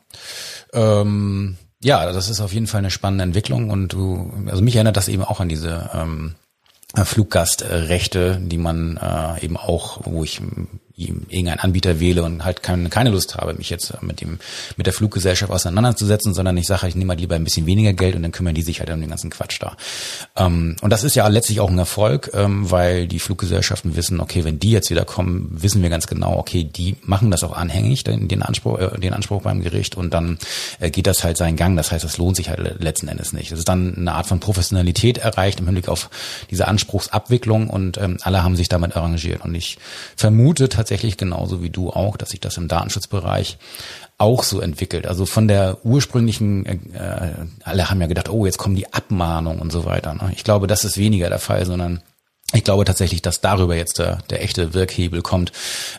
Ähm, 0.72 1.56
ja, 1.82 2.10
das 2.12 2.30
ist 2.30 2.40
auf 2.40 2.52
jeden 2.52 2.66
Fall 2.66 2.78
eine 2.78 2.90
spannende 2.90 3.24
Entwicklung 3.24 3.70
und 3.70 3.92
du, 3.92 4.32
also 4.46 4.62
mich 4.62 4.76
erinnert 4.76 4.96
das 4.96 5.08
eben 5.08 5.22
auch 5.22 5.40
an 5.40 5.48
diese 5.48 5.90
ähm, 5.92 6.34
Fluggastrechte, 6.96 8.38
die 8.40 8.58
man 8.58 8.96
äh, 8.96 9.44
eben 9.44 9.56
auch, 9.56 10.00
wo 10.04 10.22
ich 10.22 10.40
irgendeinen 10.96 11.58
Anbieter 11.58 11.98
wähle 11.98 12.22
und 12.22 12.44
halt 12.44 12.62
keine, 12.62 13.10
Lust 13.10 13.34
habe, 13.34 13.54
mich 13.54 13.68
jetzt 13.68 14.00
mit 14.02 14.20
dem 14.20 14.38
mit 14.76 14.86
der 14.86 14.92
Fluggesellschaft 14.92 15.50
auseinanderzusetzen, 15.50 16.34
sondern 16.34 16.56
ich 16.56 16.66
sage, 16.66 16.86
ich 16.86 16.94
nehme 16.94 17.08
mal 17.08 17.16
lieber 17.16 17.34
ein 17.34 17.44
bisschen 17.44 17.66
weniger 17.66 17.92
Geld 17.92 18.14
und 18.14 18.22
dann 18.22 18.32
kümmern 18.32 18.54
die 18.54 18.62
sich 18.62 18.78
halt 18.78 18.90
um 18.90 19.00
den 19.00 19.10
ganzen 19.10 19.30
Quatsch 19.30 19.60
da. 19.60 19.76
Ähm, 20.36 20.76
und 20.80 20.90
das 20.90 21.02
ist 21.02 21.16
ja 21.16 21.26
letztlich 21.26 21.60
auch 21.60 21.70
ein 21.70 21.78
Erfolg, 21.78 22.30
ähm, 22.34 22.70
weil 22.70 23.08
die 23.08 23.18
Fluggesellschaften 23.18 23.96
wissen, 23.96 24.20
okay, 24.20 24.44
wenn 24.44 24.58
die 24.58 24.70
jetzt 24.70 24.90
wieder 24.90 25.04
kommen, 25.04 25.48
wissen 25.50 25.82
wir 25.82 25.90
ganz 25.90 26.06
genau, 26.06 26.38
okay, 26.38 26.64
die 26.64 26.96
machen 27.02 27.30
das 27.30 27.42
auch 27.42 27.56
anhängig, 27.56 28.04
den, 28.04 28.28
den 28.28 28.42
Anspruch, 28.42 28.78
äh, 28.78 29.00
den 29.00 29.14
Anspruch 29.14 29.42
beim 29.42 29.62
Gericht 29.62 29.96
und 29.96 30.14
dann 30.14 30.38
äh, 30.78 30.90
geht 30.90 31.08
das 31.08 31.24
halt 31.24 31.36
seinen 31.36 31.56
Gang. 31.56 31.76
Das 31.76 31.90
heißt, 31.90 32.04
das 32.04 32.18
lohnt 32.18 32.36
sich 32.36 32.48
halt 32.48 32.80
letzten 32.80 33.08
Endes 33.08 33.32
nicht. 33.32 33.50
Das 33.50 33.58
ist 33.58 33.68
dann 33.68 33.96
eine 33.96 34.12
Art 34.12 34.26
von 34.26 34.38
Professionalität 34.38 35.18
erreicht 35.18 35.58
im 35.58 35.66
Hinblick 35.66 35.88
auf 35.88 36.08
diese 36.50 36.68
Anspruchsabwicklung 36.68 37.68
und 37.68 37.98
ähm, 37.98 38.18
alle 38.22 38.44
haben 38.44 38.54
sich 38.54 38.68
damit 38.68 38.96
arrangiert. 38.96 39.44
Und 39.44 39.54
ich 39.54 39.78
vermute 40.16 40.68
tatsächlich 40.84 41.16
genauso 41.16 41.62
wie 41.62 41.70
du 41.70 41.88
auch, 41.88 42.18
dass 42.18 42.30
sich 42.30 42.40
das 42.40 42.58
im 42.58 42.68
Datenschutzbereich 42.68 43.56
auch 44.18 44.42
so 44.42 44.60
entwickelt. 44.60 45.06
Also 45.06 45.24
von 45.24 45.48
der 45.48 45.78
ursprünglichen, 45.82 46.66
äh, 46.66 47.32
alle 47.64 47.88
haben 47.88 48.02
ja 48.02 48.06
gedacht, 48.06 48.28
oh, 48.28 48.44
jetzt 48.44 48.58
kommen 48.58 48.76
die 48.76 48.92
Abmahnungen 48.92 49.60
und 49.60 49.72
so 49.72 49.86
weiter. 49.86 50.12
Ne? 50.12 50.30
Ich 50.36 50.44
glaube, 50.44 50.66
das 50.66 50.84
ist 50.84 50.98
weniger 50.98 51.30
der 51.30 51.38
Fall, 51.38 51.64
sondern 51.64 52.02
ich 52.52 52.62
glaube 52.62 52.84
tatsächlich, 52.84 53.22
dass 53.22 53.40
darüber 53.40 53.74
jetzt 53.74 53.98
der, 53.98 54.18
der 54.30 54.42
echte 54.42 54.74
Wirkhebel 54.74 55.22
kommt, 55.22 55.50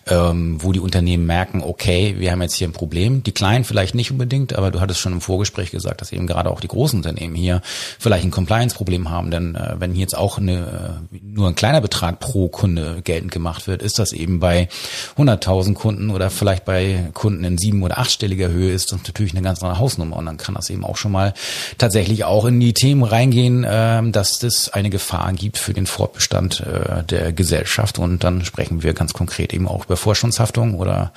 ähm, 0.08 0.58
wo 0.62 0.72
die 0.72 0.80
Unternehmen 0.80 1.26
merken, 1.26 1.62
okay, 1.62 2.16
wir 2.20 2.32
haben 2.32 2.42
jetzt 2.42 2.56
hier 2.56 2.68
ein 2.68 2.72
Problem. 2.72 3.24
Die 3.24 3.34
kleinen 3.34 3.66
vielleicht 3.66 3.96
nicht 3.96 4.12
unbedingt, 4.12 4.54
aber 4.54 4.72
du 4.72 4.80
hattest 4.80 5.00
schon 5.00 5.12
im 5.12 5.22
Vorgespräch 5.22 5.72
gesagt, 5.72 6.02
dass 6.02 6.12
eben 6.12 6.28
gerade 6.28 6.50
auch 6.52 6.62
die 6.62 6.68
großen 6.68 7.00
Unternehmen 7.00 7.36
hier 7.36 7.62
vielleicht 8.00 8.24
ein 8.24 8.32
Compliance-Problem 8.32 9.10
haben. 9.10 9.32
Denn 9.32 9.56
äh, 9.56 9.76
wenn 9.80 9.96
jetzt 9.96 10.16
auch 10.16 10.38
eine, 10.38 11.02
äh, 11.12 11.18
nur 11.22 11.50
ein 11.50 11.56
kleiner 11.56 11.82
Betrag 11.82 12.20
pro 12.20 12.48
Kunde 12.48 13.02
geltend 13.04 13.32
gemacht 13.32 13.68
wird, 13.68 13.82
ist 13.82 14.00
das 14.00 14.14
eben 14.14 14.40
bei 14.40 14.70
100.000 15.18 15.74
Kunden 15.74 16.10
oder 16.10 16.30
vielleicht 16.30 16.64
bei 16.64 17.10
Kunden 17.14 17.44
in 17.44 17.58
sieben- 17.58 17.84
oder 17.84 17.98
achtstelliger 17.98 18.50
Höhe 18.50 18.72
ist 18.72 18.92
das 18.92 19.04
natürlich 19.04 19.34
eine 19.34 19.42
ganz 19.42 19.62
andere 19.62 19.80
Hausnummer. 19.80 20.16
Und 20.16 20.28
dann 20.28 20.38
kann 20.38 20.56
das 20.56 20.70
eben 20.70 20.86
auch 20.86 20.96
schon 20.96 21.12
mal 21.12 21.34
tatsächlich 21.80 22.24
auch 22.24 22.46
in 22.46 22.60
die 22.60 22.74
Themen 22.74 23.04
reingehen, 23.04 23.66
äh, 23.66 24.02
dass 24.12 24.42
es 24.42 24.70
eine 24.70 24.90
Gefahr 24.90 25.34
gibt 25.34 25.58
für 25.58 25.74
den 25.74 25.86
Fortbestand 25.86 26.45
Zustand 26.50 26.62
äh, 26.62 27.04
der 27.04 27.34
Gesellschaft. 27.34 28.00
Und 28.00 28.24
dann 28.24 28.42
sprechen 28.42 28.84
wir 28.84 28.94
ganz 28.94 29.14
konkret 29.14 29.54
eben 29.54 29.68
auch 29.68 29.86
über 29.86 29.98
Vorstandshaftung 29.98 30.76
oder 30.76 31.12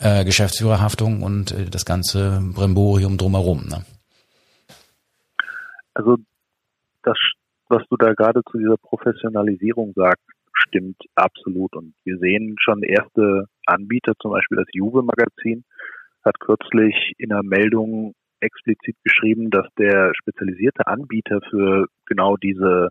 äh, 0.00 0.24
Geschäftsführerhaftung 0.24 1.22
und 1.22 1.52
äh, 1.52 1.66
das 1.70 1.84
ganze 1.84 2.40
Bremborium 2.54 3.16
drumherum. 3.16 3.66
Ne? 3.68 3.84
Also 5.94 6.16
das, 7.02 7.16
was 7.68 7.82
du 7.88 7.96
da 7.96 8.12
gerade 8.14 8.40
zu 8.50 8.58
dieser 8.58 8.76
Professionalisierung 8.76 9.92
sagst, 9.94 10.24
stimmt 10.52 11.00
absolut. 11.14 11.74
Und 11.76 11.94
wir 12.04 12.18
sehen 12.18 12.56
schon 12.58 12.82
erste 12.82 13.46
Anbieter, 13.66 14.12
zum 14.20 14.32
Beispiel 14.32 14.58
das 14.58 14.68
Juve-Magazin, 14.72 15.64
hat 16.24 16.40
kürzlich 16.40 17.12
in 17.18 17.32
einer 17.32 17.42
Meldung 17.42 18.14
explizit 18.40 18.96
geschrieben, 19.04 19.50
dass 19.50 19.66
der 19.78 20.12
spezialisierte 20.14 20.86
Anbieter 20.86 21.40
für 21.50 21.86
genau 22.06 22.36
diese 22.36 22.90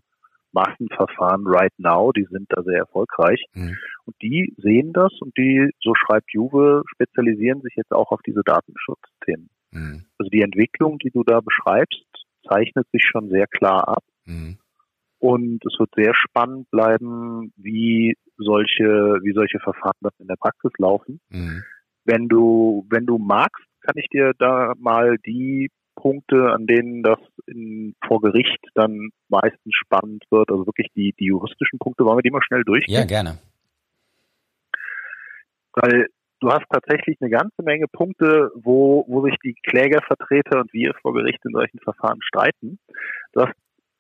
Massenverfahren 0.54 1.46
right 1.46 1.74
now, 1.78 2.12
die 2.12 2.28
sind 2.30 2.48
da 2.50 2.64
sehr 2.64 2.80
erfolgreich. 2.80 3.44
Mhm. 3.54 3.78
Und 4.06 4.16
die 4.22 4.54
sehen 4.58 4.94
das 4.94 5.12
und 5.22 5.36
die, 5.38 5.70
so 5.82 5.94
schreibt 5.96 6.32
Juve, 6.34 6.84
spezialisieren 6.94 7.62
sich 7.62 7.74
jetzt 7.76 7.92
auch 7.92 8.12
auf 8.12 8.22
diese 8.26 8.42
Datenschutzthemen. 8.44 9.50
Mhm. 9.72 10.06
Also 10.18 10.30
die 10.30 10.42
Entwicklung, 10.42 11.00
die 11.00 11.12
du 11.12 11.24
da 11.24 11.40
beschreibst, 11.42 12.06
zeichnet 12.48 12.88
sich 12.92 13.04
schon 13.04 13.30
sehr 13.30 13.48
klar 13.48 13.88
ab. 13.88 14.04
Mhm. 14.26 14.58
Und 15.20 15.66
es 15.66 15.80
wird 15.80 15.90
sehr 15.96 16.14
spannend 16.16 16.70
bleiben, 16.70 17.54
wie 17.56 18.16
solche, 18.38 19.20
wie 19.24 19.32
solche 19.34 19.60
Verfahren 19.60 19.98
dann 20.02 20.12
in 20.20 20.28
der 20.28 20.36
Praxis 20.36 20.72
laufen. 20.78 21.22
Mhm. 21.30 21.64
Wenn 22.04 22.28
du, 22.28 22.86
wenn 22.90 23.06
du 23.06 23.18
magst, 23.18 23.64
kann 23.82 23.96
ich 23.96 24.08
dir 24.10 24.34
da 24.38 24.74
mal 24.78 25.18
die 25.26 25.70
Punkte, 25.96 26.52
an 26.52 26.66
denen 26.66 27.04
das 27.04 27.20
in, 27.48 27.96
vor 28.08 28.22
Gericht 28.22 28.60
dann 28.74 29.10
meistens 29.30 29.74
spannend 29.74 30.24
wird, 30.30 30.52
also 30.52 30.66
wirklich 30.66 30.88
die, 30.96 31.14
die 31.20 31.26
juristischen 31.26 31.80
Punkte, 31.80 32.06
wollen 32.06 32.18
wir 32.18 32.24
die 32.24 32.32
mal 32.32 32.44
schnell 32.44 32.64
durchgehen? 32.64 32.96
Ja, 32.96 33.06
gerne. 33.06 33.38
Weil 35.74 36.08
du 36.40 36.50
hast 36.50 36.66
tatsächlich 36.70 37.18
eine 37.22 37.30
ganze 37.30 37.64
Menge 37.64 37.88
Punkte, 37.88 38.52
wo, 38.56 39.06
wo 39.08 39.26
sich 39.26 39.36
die 39.44 39.56
Klägervertreter 39.64 40.60
und 40.60 40.74
wir 40.74 40.94
vor 41.02 41.14
Gericht 41.14 41.40
in 41.46 41.54
solchen 41.54 41.80
Verfahren 41.80 42.22
streiten. 42.22 42.80
Du 43.32 43.42
hast 43.42 43.54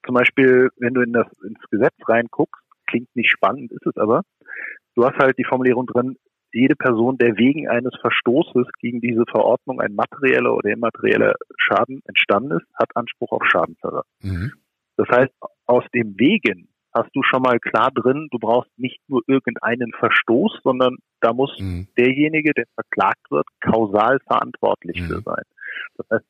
zum 0.05 0.15
Beispiel, 0.15 0.69
wenn 0.77 0.93
du 0.93 1.01
in 1.01 1.13
das, 1.13 1.27
ins 1.43 1.63
Gesetz 1.71 1.95
reinguckst, 2.07 2.61
klingt 2.87 3.15
nicht 3.15 3.31
spannend, 3.31 3.71
ist 3.71 3.85
es 3.85 3.97
aber, 3.97 4.23
du 4.95 5.05
hast 5.05 5.17
halt 5.17 5.37
die 5.37 5.45
Formulierung 5.45 5.87
drin, 5.87 6.17
jede 6.53 6.75
Person, 6.75 7.17
der 7.17 7.37
wegen 7.37 7.67
eines 7.67 7.93
Verstoßes 8.01 8.67
gegen 8.79 9.01
diese 9.01 9.25
Verordnung 9.29 9.81
ein 9.81 9.95
materieller 9.95 10.55
oder 10.55 10.69
immaterieller 10.71 11.33
Schaden 11.57 12.01
entstanden 12.05 12.57
ist, 12.57 12.67
hat 12.75 12.95
Anspruch 12.95 13.31
auf 13.31 13.43
Schadensersatz. 13.45 14.07
Mhm. 14.21 14.53
Das 14.97 15.07
heißt, 15.09 15.33
aus 15.65 15.83
dem 15.93 16.17
Wegen 16.17 16.69
hast 16.93 17.09
du 17.15 17.23
schon 17.23 17.41
mal 17.41 17.59
klar 17.59 17.89
drin, 17.91 18.27
du 18.31 18.37
brauchst 18.37 18.69
nicht 18.77 18.99
nur 19.07 19.21
irgendeinen 19.27 19.91
Verstoß, 19.93 20.59
sondern 20.63 20.97
da 21.21 21.33
muss 21.33 21.57
mhm. 21.59 21.87
derjenige, 21.97 22.53
der 22.53 22.65
verklagt 22.75 23.31
wird, 23.31 23.47
kausal 23.61 24.19
verantwortlich 24.27 25.01
mhm. 25.01 25.07
für 25.07 25.21
sein. 25.21 25.43
Das 25.97 26.07
heißt, 26.11 26.25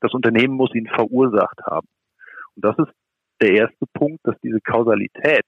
das 0.00 0.12
Unternehmen 0.14 0.54
muss 0.54 0.74
ihn 0.74 0.88
verursacht 0.88 1.60
haben. 1.64 1.86
Und 2.56 2.64
das 2.64 2.76
ist 2.78 2.92
der 3.40 3.52
erste 3.52 3.86
Punkt, 3.94 4.20
dass 4.24 4.36
diese 4.42 4.60
Kausalität 4.60 5.44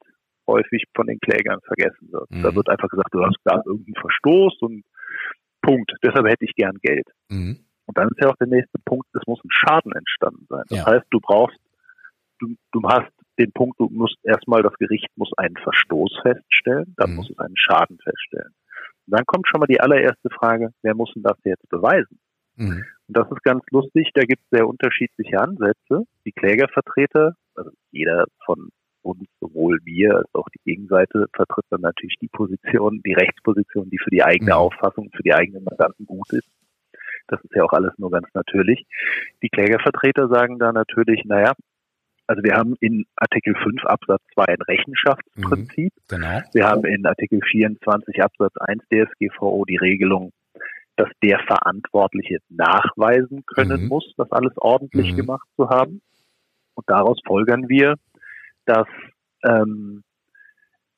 häufig 0.51 0.85
von 0.95 1.07
den 1.07 1.19
Klägern 1.21 1.61
vergessen 1.65 2.11
wird. 2.11 2.31
Mhm. 2.31 2.43
Da 2.43 2.55
wird 2.55 2.69
einfach 2.69 2.89
gesagt, 2.89 3.15
du 3.15 3.25
hast 3.25 3.39
da 3.45 3.63
irgendeinen 3.65 4.01
Verstoß 4.01 4.59
und 4.61 4.85
Punkt. 5.63 5.93
Deshalb 6.03 6.27
hätte 6.27 6.45
ich 6.45 6.55
gern 6.55 6.77
Geld. 6.83 7.07
Mhm. 7.29 7.61
Und 7.87 7.99
dann 7.99 8.09
ist 8.09 8.21
ja 8.23 8.29
auch 8.31 8.37
der 8.37 8.47
nächste 8.47 8.79
Punkt, 8.85 9.07
es 9.15 9.27
muss 9.27 9.41
ein 9.45 9.51
Schaden 9.51 9.93
entstanden 9.93 10.47
sein. 10.49 10.65
Das 10.69 10.79
ja. 10.79 10.87
heißt, 10.87 11.07
du 11.11 11.21
brauchst, 11.21 11.59
du, 12.39 12.55
du 12.73 12.83
hast 12.89 13.11
den 13.39 13.53
Punkt, 13.53 13.81
du 13.81 13.89
musst 13.91 14.17
erstmal, 14.23 14.63
das 14.63 14.75
Gericht 14.79 15.09
muss 15.17 15.31
einen 15.37 15.57
Verstoß 15.57 16.21
feststellen, 16.23 16.95
dann 16.97 17.11
mhm. 17.11 17.17
muss 17.17 17.31
es 17.31 17.39
einen 17.39 17.57
Schaden 17.57 17.99
feststellen. 17.99 18.55
Und 19.07 19.17
dann 19.17 19.25
kommt 19.27 19.49
schon 19.49 19.61
mal 19.61 19.67
die 19.67 19.81
allererste 19.81 20.31
Frage, 20.31 20.73
wer 20.83 20.95
muss 20.95 21.13
denn 21.15 21.23
das 21.23 21.39
jetzt 21.45 21.69
beweisen? 21.69 22.21
Mhm. 22.57 22.85
Und 23.09 23.17
das 23.17 23.31
ist 23.31 23.43
ganz 23.43 23.65
lustig, 23.71 24.11
da 24.15 24.23
gibt 24.23 24.43
es 24.43 24.51
sehr 24.51 24.69
unterschiedliche 24.69 25.41
Ansätze. 25.41 26.05
Die 26.25 26.33
Klägervertreter, 26.33 27.35
also 27.55 27.71
jeder 27.91 28.27
von 28.45 28.71
und 29.03 29.27
sowohl 29.41 29.79
wir 29.85 30.17
als 30.17 30.29
auch 30.35 30.49
die 30.51 30.61
Gegenseite 30.65 31.27
vertritt 31.35 31.65
dann 31.71 31.81
natürlich 31.81 32.17
die 32.21 32.29
Position, 32.29 33.01
die 33.05 33.15
Rechtsposition, 33.15 33.91
die 33.91 33.99
für 33.99 34.11
die 34.11 34.23
eigene 34.23 34.53
mhm. 34.53 34.59
Auffassung, 34.59 35.11
für 35.15 35.23
die 35.23 35.35
eigenen 35.35 35.65
Mandanten 35.65 36.07
gut 36.07 36.33
ist. 36.33 36.49
Das 37.29 37.41
ist 37.45 37.55
ja 37.55 37.65
auch 37.65 37.73
alles 37.73 37.93
nur 37.99 38.11
ganz 38.11 38.27
natürlich. 38.35 38.85
Die 39.43 39.49
Klägervertreter 39.49 40.29
sagen 40.29 40.59
da 40.59 40.73
natürlich, 40.73 41.25
naja, 41.25 41.53
also 42.27 42.45
wir 42.45 42.55
haben 42.55 42.77
in 42.81 43.07
Artikel 43.17 43.55
5 43.57 43.85
Absatz 43.85 44.23
2 44.35 44.45
ein 44.45 44.63
Rechenschaftsprinzip. 44.63 45.93
Mhm, 45.93 46.07
genau. 46.09 46.41
Wir 46.53 46.69
haben 46.69 46.85
in 46.85 47.05
Artikel 47.05 47.41
24 47.43 48.23
Absatz 48.23 48.53
1 48.57 48.83
DSGVO 48.89 49.65
die 49.65 49.79
Regelung, 49.79 50.31
dass 50.95 51.09
der 51.25 51.41
Verantwortliche 51.41 52.39
nachweisen 52.49 53.45
können 53.47 53.83
mhm. 53.83 53.89
muss, 53.89 54.15
das 54.17 54.31
alles 54.31 54.53
ordentlich 54.57 55.13
mhm. 55.13 55.17
gemacht 55.17 55.49
zu 55.57 55.71
haben. 55.71 56.03
Und 56.75 56.85
daraus 56.89 57.19
folgern 57.27 57.69
wir, 57.69 57.97
dass, 58.67 58.89
ähm, 59.45 60.03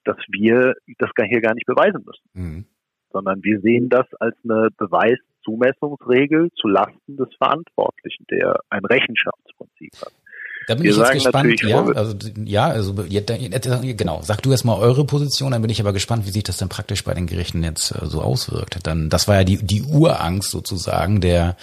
dass 0.05 0.19
wir 0.29 0.75
das 0.99 1.11
hier 1.27 1.41
gar 1.41 1.55
nicht 1.55 1.67
beweisen 1.67 2.05
müssen. 2.05 2.29
Mhm. 2.33 2.67
Sondern 3.11 3.43
wir 3.43 3.61
sehen 3.61 3.89
das 3.89 4.07
als 4.21 4.37
eine 4.45 4.69
Beweis 4.77 5.19
Zumessungsregel 5.45 6.51
zu 6.55 6.69
Lasten 6.69 7.17
des 7.17 7.29
Verantwortlichen, 7.37 8.25
der 8.31 8.61
ein 8.71 8.85
Rechenschaftsprinzip 8.85 9.93
hat. 10.01 10.13
Da 10.67 10.75
bin 10.75 10.85
Wir 10.85 10.93
ich 10.93 10.97
jetzt 10.97 11.13
gespannt. 11.13 11.63
Ja, 11.63 11.85
also, 11.85 12.15
ja, 12.45 12.67
also 12.67 12.95
genau. 12.95 14.21
Sag 14.23 14.43
du 14.43 14.51
erst 14.51 14.65
mal 14.65 14.77
eure 14.77 15.05
Position, 15.05 15.53
dann 15.53 15.63
bin 15.63 15.71
ich 15.71 15.81
aber 15.81 15.93
gespannt, 15.93 16.27
wie 16.27 16.31
sich 16.31 16.45
das 16.45 16.57
denn 16.57 16.69
praktisch 16.69 17.05
bei 17.05 17.15
den 17.15 17.27
Gerichten 17.27 17.63
jetzt 17.65 17.93
äh, 17.93 18.07
so 18.07 18.23
auswirkt. 18.23 18.79
Dann, 18.83 19.09
das 19.09 19.29
war 19.29 19.37
ja 19.37 19.45
die 19.45 19.57
die 19.57 19.83
Urangst 19.83 20.51
sozusagen 20.51 21.21
der, 21.21 21.57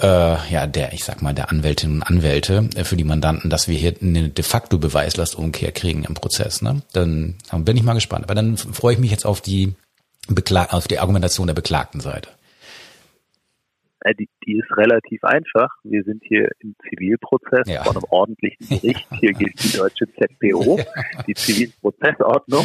äh, 0.00 0.06
ja, 0.50 0.66
der, 0.66 0.92
ich 0.92 1.04
sag 1.04 1.22
mal, 1.22 1.34
der 1.34 1.50
Anwältinnen 1.50 1.98
und 1.98 2.02
Anwälte 2.02 2.68
äh, 2.74 2.84
für 2.84 2.96
die 2.96 3.04
Mandanten, 3.04 3.50
dass 3.50 3.68
wir 3.68 3.76
hier 3.76 3.94
eine 4.00 4.28
de 4.28 4.44
facto 4.44 4.78
Beweislastumkehr 4.78 5.72
kriegen 5.72 6.04
im 6.04 6.14
Prozess. 6.14 6.62
Ne? 6.62 6.82
Dann, 6.92 7.36
dann 7.50 7.64
bin 7.64 7.76
ich 7.76 7.82
mal 7.82 7.94
gespannt. 7.94 8.24
Aber 8.24 8.34
dann 8.34 8.56
freue 8.56 8.94
ich 8.94 9.00
mich 9.00 9.10
jetzt 9.10 9.26
auf 9.26 9.40
die 9.40 9.74
Beklag 10.28 10.72
auf 10.72 10.88
die 10.88 10.98
Argumentation 10.98 11.46
der 11.46 11.54
beklagten 11.54 12.00
Seite. 12.00 12.30
Äh, 14.04 14.14
die, 14.14 14.28
die 14.46 14.58
ist 14.58 14.76
relativ 14.76 15.24
einfach. 15.24 15.70
Wir 15.82 16.04
sind 16.04 16.22
hier 16.24 16.48
im 16.60 16.76
Zivilprozess 16.88 17.66
ja. 17.66 17.82
von 17.82 17.96
einem 17.96 18.04
ordentlichen 18.10 18.68
Gericht. 18.68 19.08
Hier 19.18 19.32
gilt 19.38 19.62
die 19.64 19.76
deutsche 19.76 20.06
ZPO, 20.12 20.78
die 21.26 21.34
Zivilprozessordnung. 21.34 22.64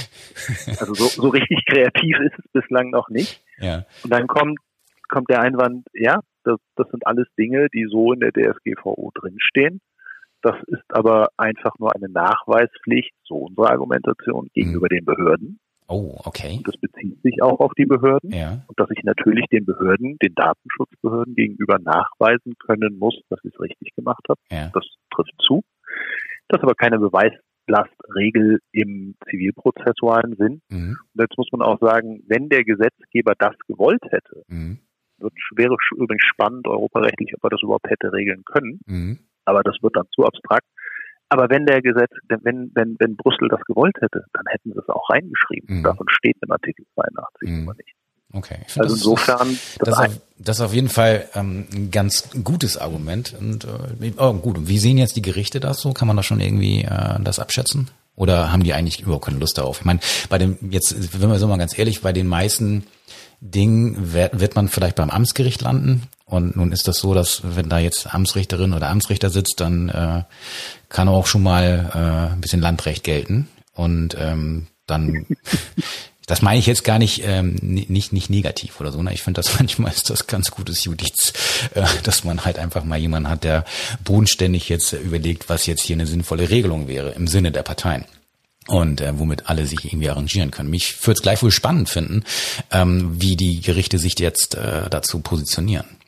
Also 0.79 0.93
so, 0.93 1.05
so 1.05 1.29
richtig 1.29 1.65
kreativ 1.65 2.19
ist 2.19 2.37
es 2.37 2.51
bislang 2.51 2.89
noch 2.89 3.09
nicht. 3.09 3.41
Ja. 3.57 3.85
Und 4.03 4.11
dann 4.11 4.27
kommt, 4.27 4.59
kommt 5.07 5.29
der 5.29 5.41
Einwand, 5.41 5.87
ja, 5.93 6.19
das, 6.43 6.59
das 6.75 6.89
sind 6.89 7.07
alles 7.07 7.27
Dinge, 7.37 7.67
die 7.73 7.85
so 7.89 8.11
in 8.11 8.19
der 8.19 8.31
DSGVO 8.31 9.11
drinstehen. 9.15 9.79
Das 10.41 10.55
ist 10.67 10.83
aber 10.89 11.29
einfach 11.37 11.73
nur 11.79 11.95
eine 11.95 12.09
Nachweispflicht, 12.09 13.13
so 13.23 13.35
unsere 13.35 13.69
Argumentation, 13.69 14.49
gegenüber 14.53 14.87
mhm. 14.89 14.95
den 14.95 15.05
Behörden. 15.05 15.59
Oh, 15.89 16.15
okay. 16.23 16.57
Und 16.57 16.67
das 16.67 16.77
bezieht 16.77 17.19
sich 17.23 17.41
auch 17.41 17.59
auf 17.59 17.73
die 17.73 17.85
Behörden. 17.85 18.31
Ja. 18.31 18.63
Und 18.67 18.79
dass 18.79 18.89
ich 18.91 19.03
natürlich 19.03 19.45
den 19.51 19.65
Behörden, 19.65 20.17
den 20.21 20.35
Datenschutzbehörden 20.35 21.33
gegenüber 21.33 21.79
nachweisen 21.79 22.53
können 22.59 22.99
muss, 22.99 23.19
dass 23.29 23.39
ich 23.43 23.51
es 23.53 23.59
richtig 23.59 23.95
gemacht 23.95 24.23
habe. 24.29 24.39
Ja. 24.51 24.69
Das 24.71 24.85
trifft 25.11 25.33
zu. 25.39 25.63
Das 26.47 26.59
ist 26.59 26.63
aber 26.63 26.75
keine 26.75 26.99
Beweislastregel 26.99 28.59
im 28.71 29.15
zivilprozessualen 29.31 30.35
Sinn. 30.35 30.61
Mhm. 30.69 30.97
Und 31.13 31.21
jetzt 31.21 31.37
muss 31.37 31.49
man 31.51 31.63
auch 31.63 31.79
sagen, 31.79 32.21
wenn 32.27 32.49
der 32.49 32.63
Gesetzgeber 32.63 33.33
das 33.39 33.55
gewollt 33.67 34.03
hätte, 34.11 34.43
mhm. 34.47 34.77
wird, 35.17 35.33
wäre 35.55 35.75
übrigens 35.95 36.23
spannend 36.23 36.67
europarechtlich, 36.67 37.33
ob 37.35 37.43
er 37.45 37.49
das 37.49 37.63
überhaupt 37.63 37.89
hätte 37.89 38.13
regeln 38.13 38.43
können. 38.45 38.79
Mhm. 38.85 39.19
Aber 39.45 39.63
das 39.63 39.77
wird 39.81 39.95
dann 39.95 40.05
zu 40.13 40.23
abstrakt. 40.23 40.67
Aber 41.29 41.49
wenn 41.49 41.65
der 41.65 41.81
Gesetz, 41.81 42.11
wenn, 42.27 42.71
wenn, 42.73 42.95
wenn 42.99 43.15
Brüssel 43.15 43.47
das 43.49 43.61
gewollt 43.61 43.95
hätte, 44.01 44.25
dann 44.33 44.43
hätten 44.49 44.73
sie 44.73 44.79
es 44.79 44.89
auch 44.89 45.09
reingeschrieben. 45.09 45.77
Mhm. 45.77 45.83
Davon 45.83 46.07
steht 46.09 46.37
im 46.41 46.51
Artikel 46.51 46.85
82 46.95 47.49
mhm. 47.49 47.67
aber 47.67 47.77
nicht. 47.77 47.95
Okay. 48.31 48.57
Ich 48.67 48.79
also 48.79 48.95
insofern. 48.95 49.57
Das, 49.79 49.89
das, 49.89 49.99
auf, 49.99 50.21
das 50.37 50.57
ist 50.57 50.65
auf 50.65 50.73
jeden 50.73 50.89
Fall 50.89 51.27
ähm, 51.33 51.67
ein 51.73 51.91
ganz 51.91 52.29
gutes 52.43 52.77
Argument. 52.77 53.35
Und 53.39 53.65
äh, 53.65 54.11
oh, 54.17 54.33
gut, 54.33 54.67
wie 54.67 54.77
sehen 54.77 54.97
jetzt 54.97 55.15
die 55.15 55.21
Gerichte 55.21 55.59
das 55.59 55.81
so? 55.81 55.93
Kann 55.93 56.07
man 56.07 56.17
da 56.17 56.23
schon 56.23 56.39
irgendwie 56.39 56.83
äh, 56.83 57.19
das 57.23 57.39
abschätzen? 57.39 57.89
Oder 58.15 58.51
haben 58.51 58.63
die 58.63 58.73
eigentlich 58.73 59.01
überhaupt 59.01 59.25
keine 59.25 59.39
Lust 59.39 59.57
darauf? 59.57 59.79
Ich 59.79 59.85
meine, 59.85 59.99
bei 60.29 60.37
dem, 60.37 60.57
jetzt, 60.69 61.19
wenn 61.19 61.29
wir 61.29 61.39
so 61.39 61.47
mal 61.47 61.57
ganz 61.57 61.77
ehrlich, 61.77 62.01
bei 62.01 62.11
den 62.11 62.27
meisten 62.27 62.85
Dingen 63.39 64.13
wird, 64.13 64.39
wird 64.39 64.55
man 64.55 64.67
vielleicht 64.67 64.97
beim 64.97 65.09
Amtsgericht 65.09 65.61
landen. 65.61 66.03
Und 66.29 66.55
nun 66.55 66.71
ist 66.71 66.87
das 66.87 66.99
so, 66.99 67.13
dass 67.15 67.41
wenn 67.43 67.69
da 67.69 67.79
jetzt 67.79 68.13
Amtsrichterin 68.13 68.73
oder 68.73 68.89
Amtsrichter 68.89 69.31
sitzt, 69.31 69.59
dann 69.59 69.89
äh, 69.89 70.23
kann 70.87 71.09
auch 71.09 71.25
schon 71.25 71.41
mal 71.41 71.89
äh, 71.93 72.33
ein 72.33 72.41
bisschen 72.41 72.61
Landrecht 72.61 73.03
gelten. 73.03 73.47
Und 73.73 74.15
ähm, 74.19 74.67
dann, 74.85 75.25
das 76.27 76.43
meine 76.43 76.59
ich 76.59 76.67
jetzt 76.67 76.83
gar 76.83 76.99
nicht, 76.99 77.23
ähm, 77.25 77.55
nicht, 77.61 78.13
nicht 78.13 78.29
negativ 78.29 78.79
oder 78.79 78.91
so. 78.91 79.01
Ne? 79.01 79.11
Ich 79.11 79.23
finde 79.23 79.39
das 79.41 79.55
manchmal 79.59 79.91
ist 79.91 80.11
das 80.11 80.27
ganz 80.27 80.51
gutes 80.51 80.83
Judiz, 80.83 81.33
äh, 81.73 81.83
dass 82.03 82.23
man 82.23 82.45
halt 82.45 82.59
einfach 82.59 82.83
mal 82.83 82.99
jemanden 82.99 83.29
hat, 83.29 83.43
der 83.43 83.65
bodenständig 84.03 84.69
jetzt 84.69 84.93
überlegt, 84.93 85.49
was 85.49 85.65
jetzt 85.65 85.81
hier 85.81 85.95
eine 85.95 86.05
sinnvolle 86.05 86.51
Regelung 86.51 86.87
wäre 86.87 87.09
im 87.09 87.27
Sinne 87.27 87.51
der 87.51 87.63
Parteien 87.63 88.05
und 88.67 89.01
äh, 89.01 89.17
womit 89.17 89.49
alle 89.49 89.65
sich 89.65 89.83
irgendwie 89.83 90.11
arrangieren 90.11 90.51
können. 90.51 90.69
Mich 90.69 91.07
würde 91.07 91.17
es 91.17 91.23
gleich 91.23 91.41
wohl 91.41 91.51
spannend 91.51 91.89
finden, 91.89 92.23
ähm, 92.69 93.19
wie 93.19 93.35
die 93.35 93.61
Gerichte 93.61 93.97
sich 93.97 94.19
jetzt 94.19 94.53
äh, 94.53 94.91
dazu 94.91 95.21
positionieren. 95.21 95.98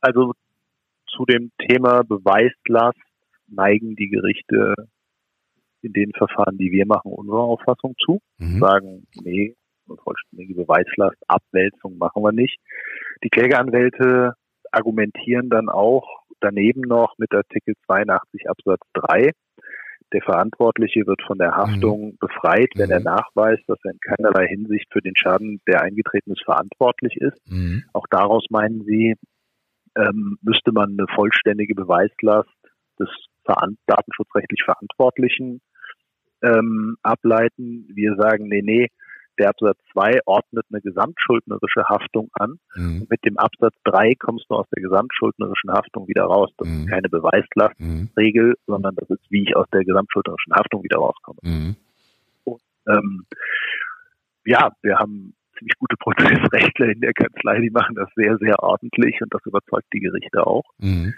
Also 0.00 0.32
zu 1.06 1.24
dem 1.24 1.50
Thema 1.58 2.02
Beweislast 2.02 2.98
neigen 3.46 3.96
die 3.96 4.08
Gerichte 4.08 4.74
in 5.82 5.92
den 5.92 6.12
Verfahren, 6.12 6.58
die 6.58 6.70
wir 6.70 6.86
machen, 6.86 7.12
unserer 7.12 7.42
Auffassung 7.42 7.94
zu. 8.04 8.20
Mhm. 8.38 8.58
Sagen, 8.58 9.06
nee, 9.22 9.54
eine 9.88 9.96
vollständige 9.98 10.54
Beweislast, 10.54 11.16
Abwälzung 11.28 11.98
machen 11.98 12.22
wir 12.22 12.32
nicht. 12.32 12.58
Die 13.24 13.30
Klägeranwälte 13.30 14.34
argumentieren 14.70 15.48
dann 15.48 15.68
auch 15.68 16.06
daneben 16.40 16.82
noch 16.82 17.14
mit 17.18 17.32
Artikel 17.32 17.74
82 17.86 18.48
Absatz 18.48 18.80
3. 18.94 19.32
Der 20.12 20.22
Verantwortliche 20.22 21.06
wird 21.06 21.20
von 21.26 21.38
der 21.38 21.52
Haftung 21.52 22.12
mhm. 22.12 22.16
befreit, 22.18 22.70
wenn 22.76 22.86
mhm. 22.86 22.92
er 22.92 23.00
nachweist, 23.00 23.62
dass 23.66 23.78
er 23.84 23.92
in 23.92 24.00
keinerlei 24.00 24.46
Hinsicht 24.46 24.86
für 24.90 25.00
den 25.00 25.16
Schaden, 25.16 25.60
der 25.66 25.82
eingetreten 25.82 26.32
ist, 26.32 26.44
verantwortlich 26.44 27.16
ist. 27.16 27.40
Mhm. 27.50 27.84
Auch 27.92 28.06
daraus 28.10 28.46
meinen 28.50 28.84
sie, 28.84 29.16
ähm, 29.98 30.38
müsste 30.42 30.72
man 30.72 30.90
eine 30.90 31.06
vollständige 31.14 31.74
Beweislast 31.74 32.48
des 32.98 33.08
datenschutzrechtlich 33.86 34.62
Verantwortlichen 34.64 35.60
ähm, 36.42 36.96
ableiten. 37.02 37.88
Wir 37.94 38.14
sagen, 38.16 38.48
nee, 38.48 38.62
nee, 38.62 38.88
der 39.38 39.50
Absatz 39.50 39.78
2 39.92 40.20
ordnet 40.26 40.66
eine 40.70 40.80
gesamtschuldnerische 40.80 41.84
Haftung 41.88 42.28
an. 42.32 42.58
Mhm. 42.74 43.06
mit 43.08 43.24
dem 43.24 43.38
Absatz 43.38 43.74
3 43.84 44.14
kommst 44.18 44.46
du 44.48 44.56
aus 44.56 44.66
der 44.74 44.82
gesamtschuldnerischen 44.82 45.72
Haftung 45.72 46.08
wieder 46.08 46.24
raus. 46.24 46.50
Das 46.58 46.68
mhm. 46.68 46.80
ist 46.80 46.88
keine 46.88 47.08
Beweislastregel, 47.08 48.48
mhm. 48.48 48.54
sondern 48.66 48.94
das 48.96 49.08
ist, 49.10 49.30
wie 49.30 49.44
ich 49.44 49.56
aus 49.56 49.66
der 49.72 49.84
gesamtschuldnerischen 49.84 50.54
Haftung 50.54 50.82
wieder 50.82 50.98
rauskomme. 50.98 51.38
Mhm. 51.42 51.76
Und, 52.44 52.60
ähm, 52.88 53.24
ja, 54.44 54.72
wir 54.82 54.98
haben 54.98 55.34
ziemlich 55.58 55.76
gute 55.78 55.96
Prozessrechtler 55.96 56.88
in 56.88 57.00
der 57.00 57.12
Kanzlei, 57.12 57.60
die 57.60 57.70
machen 57.70 57.94
das 57.94 58.08
sehr, 58.14 58.38
sehr 58.38 58.62
ordentlich 58.62 59.20
und 59.20 59.32
das 59.32 59.44
überzeugt 59.44 59.86
die 59.92 60.00
Gerichte 60.00 60.46
auch. 60.46 60.64
Mhm. 60.78 61.14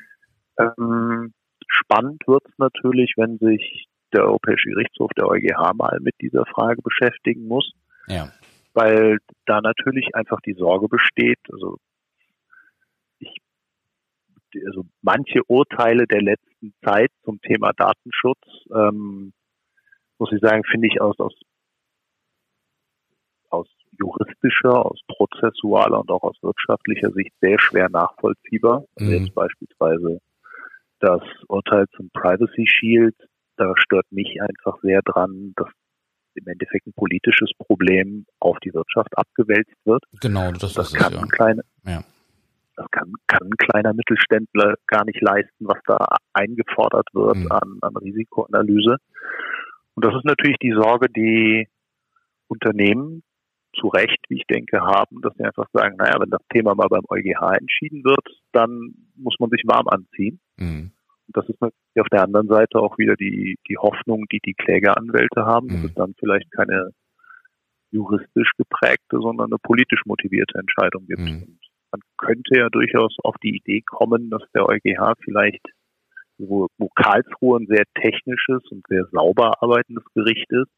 Ähm, 0.59 1.33
spannend 1.67 2.23
wird 2.27 2.45
es 2.47 2.59
natürlich, 2.59 3.15
wenn 3.17 3.39
sich 3.39 3.87
der 4.13 4.25
Europäische 4.25 4.71
Gerichtshof, 4.71 5.11
der 5.17 5.27
EuGH, 5.27 5.75
mal 5.75 5.99
mit 6.01 6.15
dieser 6.21 6.45
Frage 6.47 6.83
beschäftigen 6.83 7.47
muss. 7.47 7.73
Ja. 8.07 8.33
Weil 8.73 9.19
da 9.47 9.61
natürlich 9.61 10.15
einfach 10.15 10.41
die 10.41 10.55
Sorge 10.55 10.89
besteht, 10.89 11.39
also 11.53 11.79
ich, 13.19 13.37
also 14.67 14.85
manche 15.03 15.43
Urteile 15.47 16.07
der 16.07 16.23
letzten 16.23 16.73
Zeit 16.85 17.11
zum 17.25 17.41
Thema 17.41 17.73
Datenschutz, 17.73 18.41
ähm, 18.75 19.33
muss 20.19 20.33
ich 20.33 20.41
sagen, 20.41 20.63
finde 20.71 20.89
ich 20.89 21.01
aus, 21.01 21.19
aus, 21.19 21.35
aus 21.35 21.50
juristischer, 24.01 24.87
aus 24.87 25.01
prozessualer 25.07 26.01
und 26.01 26.11
auch 26.11 26.23
aus 26.23 26.37
wirtschaftlicher 26.43 27.11
Sicht 27.13 27.33
sehr 27.41 27.61
schwer 27.61 27.89
nachvollziehbar. 27.91 28.85
Also 28.97 29.11
mhm. 29.11 29.17
jetzt 29.19 29.35
beispielsweise 29.35 30.21
das 31.01 31.23
Urteil 31.49 31.87
zum 31.97 32.11
Privacy 32.13 32.67
Shield, 32.67 33.17
da 33.57 33.73
stört 33.77 34.07
mich 34.11 34.41
einfach 34.41 34.79
sehr 34.83 35.01
dran, 35.03 35.53
dass 35.57 35.69
im 36.35 36.47
Endeffekt 36.47 36.87
ein 36.87 36.93
politisches 36.95 37.51
Problem 37.59 38.25
auf 38.39 38.59
die 38.61 38.73
Wirtschaft 38.73 39.17
abgewälzt 39.19 39.75
wird. 39.85 40.03
Genau, 40.21 40.53
das, 40.53 40.75
das 40.75 40.93
ist 40.93 40.95
kann 40.95 41.13
es, 41.13 41.19
ja. 41.19 41.23
ein 41.23 41.29
kleiner, 41.29 41.63
ja. 41.85 42.05
Das 42.77 42.91
kann, 42.93 43.13
kann 43.27 43.43
ein 43.43 43.57
kleiner 43.59 43.93
Mittelständler 43.93 44.75
gar 44.87 45.05
nicht 45.05 45.21
leisten, 45.21 45.67
was 45.67 45.79
da 45.87 45.99
eingefordert 46.33 47.09
wird 47.13 47.37
mhm. 47.37 47.53
an, 47.53 47.79
an 47.83 47.97
Risikoanalyse. 47.97 48.97
Und 49.95 50.05
das 50.05 50.15
ist 50.15 50.25
natürlich 50.25 50.57
die 50.63 50.73
Sorge, 50.73 51.09
die 51.11 51.69
Unternehmen 52.49 53.23
zu 53.79 53.89
Recht, 53.89 54.19
wie 54.29 54.37
ich 54.37 54.47
denke, 54.47 54.81
haben, 54.81 55.21
dass 55.23 55.35
sie 55.37 55.45
einfach 55.45 55.67
sagen, 55.73 55.97
naja, 55.97 56.17
wenn 56.21 56.31
das 56.31 56.43
Thema 56.53 56.75
mal 56.75 56.89
beim 56.89 57.05
EuGH 57.09 57.59
entschieden 57.59 58.05
wird, 58.05 58.27
dann 58.53 58.95
muss 59.17 59.37
man 59.39 59.51
sich 59.51 59.63
warm 59.67 59.87
anziehen. 59.89 60.41
Mhm. 60.59 60.93
Und 61.27 61.37
das 61.37 61.49
ist 61.49 61.61
natürlich 61.61 62.01
auf 62.01 62.09
der 62.09 62.25
anderen 62.25 62.49
Seite 62.49 62.79
auch 62.79 62.99
wieder 62.99 63.15
die, 63.15 63.57
die 63.69 63.79
Hoffnung, 63.79 64.25
die 64.33 64.41
die 64.45 64.55
Klägeranwälte 64.55 65.45
haben, 65.45 65.67
mhm. 65.67 65.71
dass 65.71 65.85
es 65.85 65.95
dann 65.95 66.15
vielleicht 66.19 66.51
keine 66.51 66.91
juristisch 67.93 68.51
geprägte, 68.57 69.19
sondern 69.21 69.51
eine 69.51 69.59
politisch 69.63 70.03
motivierte 70.07 70.59
Entscheidung 70.59 71.07
gibt. 71.07 71.21
Mhm. 71.21 71.43
Und 71.43 71.59
man 71.93 72.01
könnte 72.19 72.59
ja 72.59 72.69
durchaus 72.69 73.17
auf 73.23 73.35
die 73.43 73.57
Idee 73.57 73.83
kommen, 73.83 74.31
dass 74.31 74.43
der 74.55 74.67
EuGH 74.67 75.15
vielleicht, 75.25 75.65
wo, 76.39 76.69
wo 76.79 76.89
Karlsruhe 76.95 77.61
ein 77.61 77.67
sehr 77.67 77.85
technisches 78.01 78.63
und 78.71 78.85
sehr 78.89 79.07
sauber 79.13 79.63
arbeitendes 79.63 80.05
Gericht 80.15 80.51
ist, 80.51 80.71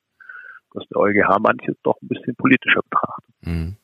dass 0.75 0.85
der 0.89 0.99
EuGH 0.99 1.39
manches 1.41 1.77
doch 1.83 1.97
ein 2.03 2.09
bisschen 2.09 2.35
politischer 2.37 2.81
betrachtet. 2.83 3.35
Mhm. 3.43 3.77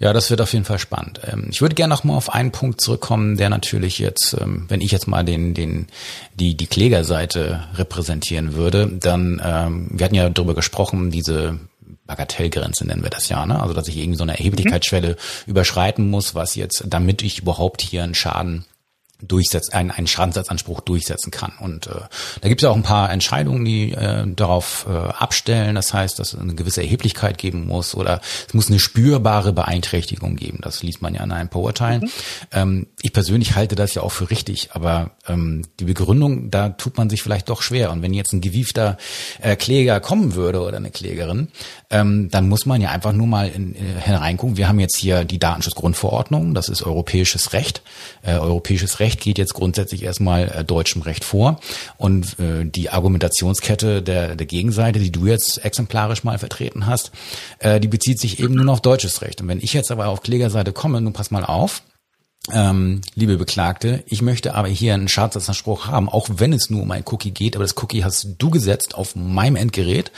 Ja, 0.00 0.12
das 0.12 0.30
wird 0.30 0.40
auf 0.40 0.52
jeden 0.52 0.64
Fall 0.64 0.78
spannend. 0.78 1.20
Ähm, 1.30 1.48
ich 1.50 1.60
würde 1.60 1.74
gerne 1.74 1.94
noch 1.94 2.04
mal 2.04 2.16
auf 2.16 2.34
einen 2.34 2.50
Punkt 2.50 2.80
zurückkommen, 2.80 3.36
der 3.36 3.50
natürlich 3.50 3.98
jetzt, 3.98 4.36
ähm, 4.40 4.66
wenn 4.68 4.80
ich 4.80 4.90
jetzt 4.90 5.06
mal 5.06 5.24
den, 5.24 5.54
den, 5.54 5.86
die, 6.34 6.56
die 6.56 6.66
Klägerseite 6.66 7.64
repräsentieren 7.74 8.54
würde, 8.54 8.88
dann, 8.88 9.40
ähm, 9.44 9.88
wir 9.92 10.04
hatten 10.04 10.14
ja 10.14 10.28
darüber 10.28 10.54
gesprochen, 10.54 11.10
diese 11.10 11.60
Bagatellgrenze 12.06 12.86
nennen 12.86 13.02
wir 13.02 13.10
das 13.10 13.28
ja, 13.28 13.46
ne? 13.46 13.60
Also 13.60 13.72
dass 13.74 13.88
ich 13.88 13.96
irgendwie 13.96 14.18
so 14.18 14.24
eine 14.24 14.36
Erheblichkeitsschwelle 14.36 15.10
mhm. 15.10 15.50
überschreiten 15.50 16.10
muss, 16.10 16.34
was 16.34 16.54
jetzt, 16.54 16.84
damit 16.86 17.22
ich 17.22 17.38
überhaupt 17.38 17.80
hier 17.80 18.02
einen 18.02 18.14
Schaden 18.14 18.66
durchsetzen, 19.26 19.72
einen, 19.72 19.90
einen 19.90 20.06
Schadensersatzanspruch 20.06 20.80
durchsetzen 20.80 21.30
kann. 21.30 21.52
Und 21.60 21.86
äh, 21.86 22.00
da 22.40 22.48
gibt 22.48 22.60
es 22.60 22.64
ja 22.64 22.70
auch 22.70 22.76
ein 22.76 22.82
paar 22.82 23.10
Entscheidungen, 23.10 23.64
die 23.64 23.92
äh, 23.92 24.24
darauf 24.26 24.86
äh, 24.88 24.92
abstellen. 24.92 25.74
Das 25.74 25.92
heißt, 25.92 26.18
dass 26.18 26.34
es 26.34 26.40
eine 26.40 26.54
gewisse 26.54 26.82
Erheblichkeit 26.82 27.38
geben 27.38 27.66
muss 27.66 27.94
oder 27.94 28.20
es 28.46 28.54
muss 28.54 28.68
eine 28.68 28.78
spürbare 28.78 29.52
Beeinträchtigung 29.52 30.36
geben. 30.36 30.58
Das 30.62 30.82
liest 30.82 31.02
man 31.02 31.14
ja 31.14 31.22
in 31.22 31.32
einem 31.32 31.48
paar 31.48 31.62
Urteilen. 31.62 32.02
Mhm. 32.02 32.10
Ähm, 32.52 32.86
ich 33.02 33.12
persönlich 33.12 33.54
halte 33.54 33.74
das 33.74 33.94
ja 33.94 34.02
auch 34.02 34.12
für 34.12 34.30
richtig, 34.30 34.70
aber 34.72 35.12
ähm, 35.26 35.62
die 35.80 35.84
Begründung, 35.84 36.50
da 36.50 36.70
tut 36.70 36.96
man 36.96 37.10
sich 37.10 37.22
vielleicht 37.22 37.48
doch 37.48 37.62
schwer. 37.62 37.90
Und 37.90 38.02
wenn 38.02 38.14
jetzt 38.14 38.32
ein 38.32 38.40
gewiefter 38.40 38.98
äh, 39.40 39.56
Kläger 39.56 40.00
kommen 40.00 40.34
würde 40.34 40.60
oder 40.60 40.76
eine 40.76 40.90
Klägerin, 40.90 41.48
ähm, 41.90 42.28
dann 42.30 42.48
muss 42.48 42.66
man 42.66 42.80
ja 42.80 42.90
einfach 42.90 43.12
nur 43.12 43.26
mal 43.26 43.48
in, 43.48 43.74
in, 43.74 43.96
hereingucken. 43.96 44.56
Wir 44.56 44.68
haben 44.68 44.80
jetzt 44.80 44.96
hier 44.96 45.24
die 45.24 45.38
Datenschutzgrundverordnung, 45.38 46.54
das 46.54 46.68
ist 46.68 46.82
europäisches 46.82 47.52
Recht. 47.52 47.82
Äh, 48.22 48.36
europäisches 48.38 49.00
Recht 49.00 49.13
geht 49.20 49.38
jetzt 49.38 49.54
grundsätzlich 49.54 50.02
erstmal 50.02 50.48
äh, 50.48 50.64
deutschem 50.64 51.02
Recht 51.02 51.24
vor. 51.24 51.60
Und 51.96 52.38
äh, 52.38 52.64
die 52.64 52.90
Argumentationskette 52.90 54.02
der, 54.02 54.36
der 54.36 54.46
Gegenseite, 54.46 54.98
die 54.98 55.12
du 55.12 55.26
jetzt 55.26 55.64
exemplarisch 55.64 56.24
mal 56.24 56.38
vertreten 56.38 56.86
hast, 56.86 57.12
äh, 57.58 57.80
die 57.80 57.88
bezieht 57.88 58.20
sich 58.20 58.40
eben 58.40 58.54
nur 58.54 58.72
auf 58.72 58.80
deutsches 58.80 59.22
Recht. 59.22 59.40
Und 59.40 59.48
wenn 59.48 59.60
ich 59.60 59.72
jetzt 59.72 59.90
aber 59.90 60.08
auf 60.08 60.22
Klägerseite 60.22 60.72
komme, 60.72 61.00
nun 61.00 61.12
pass 61.12 61.30
mal 61.30 61.44
auf, 61.44 61.82
ähm, 62.52 63.00
liebe 63.14 63.38
Beklagte, 63.38 64.04
ich 64.06 64.20
möchte 64.20 64.54
aber 64.54 64.68
hier 64.68 64.92
einen 64.92 65.08
Schadensersatzanspruch 65.08 65.86
haben, 65.86 66.10
auch 66.10 66.28
wenn 66.36 66.52
es 66.52 66.68
nur 66.68 66.82
um 66.82 66.90
ein 66.90 67.02
Cookie 67.06 67.30
geht, 67.30 67.56
aber 67.56 67.64
das 67.64 67.74
Cookie 67.82 68.04
hast 68.04 68.26
du 68.36 68.50
gesetzt 68.50 68.94
auf 68.94 69.16
meinem 69.16 69.56
Endgerät. 69.56 70.12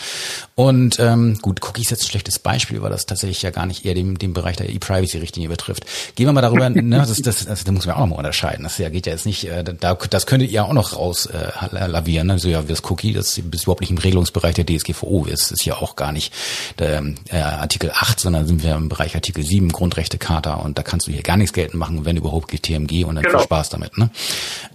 Und 0.57 0.99
ähm, 0.99 1.39
gut, 1.41 1.63
Cookie 1.63 1.83
ist 1.83 1.91
jetzt 1.91 2.03
ein 2.03 2.09
schlechtes 2.09 2.41
Beispiel, 2.41 2.83
weil 2.83 2.91
das 2.91 3.07
tatsächlich 3.07 3.43
ja 3.43 3.51
gar 3.51 3.67
nicht 3.67 3.85
eher 3.85 3.95
dem, 3.95 4.19
dem 4.19 4.33
Bereich 4.33 4.57
der 4.57 4.69
E-Privacy-Richtlinie 4.71 5.49
betrifft. 5.49 5.87
Gehen 6.17 6.27
wir 6.27 6.33
mal 6.33 6.41
darüber, 6.41 6.69
ne, 6.71 6.99
das, 6.99 7.23
das, 7.23 7.45
das, 7.45 7.63
das 7.63 7.73
muss 7.73 7.87
man 7.87 7.95
auch 7.95 8.01
nochmal 8.01 8.19
unterscheiden. 8.19 8.65
Das 8.65 8.79
ja, 8.79 8.89
geht 8.89 9.07
ja 9.07 9.13
jetzt 9.13 9.27
nicht, 9.27 9.45
äh, 9.45 9.63
da, 9.63 9.95
das 9.95 10.27
könntet 10.27 10.51
ihr 10.51 10.65
auch 10.65 10.73
noch 10.73 10.97
raus 10.97 11.27
äh, 11.27 11.87
lavieren. 11.87 12.27
Ne? 12.27 12.41
So 12.41 12.49
ja, 12.49 12.63
das 12.63 12.83
Cookie, 12.91 13.13
das 13.13 13.39
ist 13.39 13.63
überhaupt 13.63 13.83
nicht 13.83 13.91
im 13.91 13.99
Regelungsbereich 13.99 14.57
der 14.57 14.67
DSGVO, 14.67 15.27
ist, 15.27 15.53
ist 15.53 15.65
ja 15.65 15.77
auch 15.77 15.95
gar 15.95 16.11
nicht 16.11 16.33
der, 16.81 17.05
äh, 17.29 17.39
Artikel 17.39 17.93
8, 17.95 18.19
sondern 18.19 18.49
sind 18.49 18.65
wir 18.65 18.75
im 18.75 18.89
Bereich 18.89 19.15
Artikel 19.15 19.45
7 19.45 19.71
Grundrechtecharta 19.71 20.55
und 20.55 20.77
da 20.77 20.83
kannst 20.83 21.07
du 21.07 21.13
hier 21.13 21.23
gar 21.23 21.37
nichts 21.37 21.53
geltend 21.53 21.79
machen, 21.79 22.05
wenn 22.05 22.16
wenn 22.17 22.23
überhaupt 22.23 22.49
GTMG 22.49 23.05
und 23.05 23.17
dann 23.17 23.25
genau. 23.25 23.39
viel 23.39 23.45
Spaß 23.45 23.71
damit. 23.71 23.99
Ne? 23.99 24.11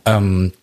Ähm, 0.06 0.54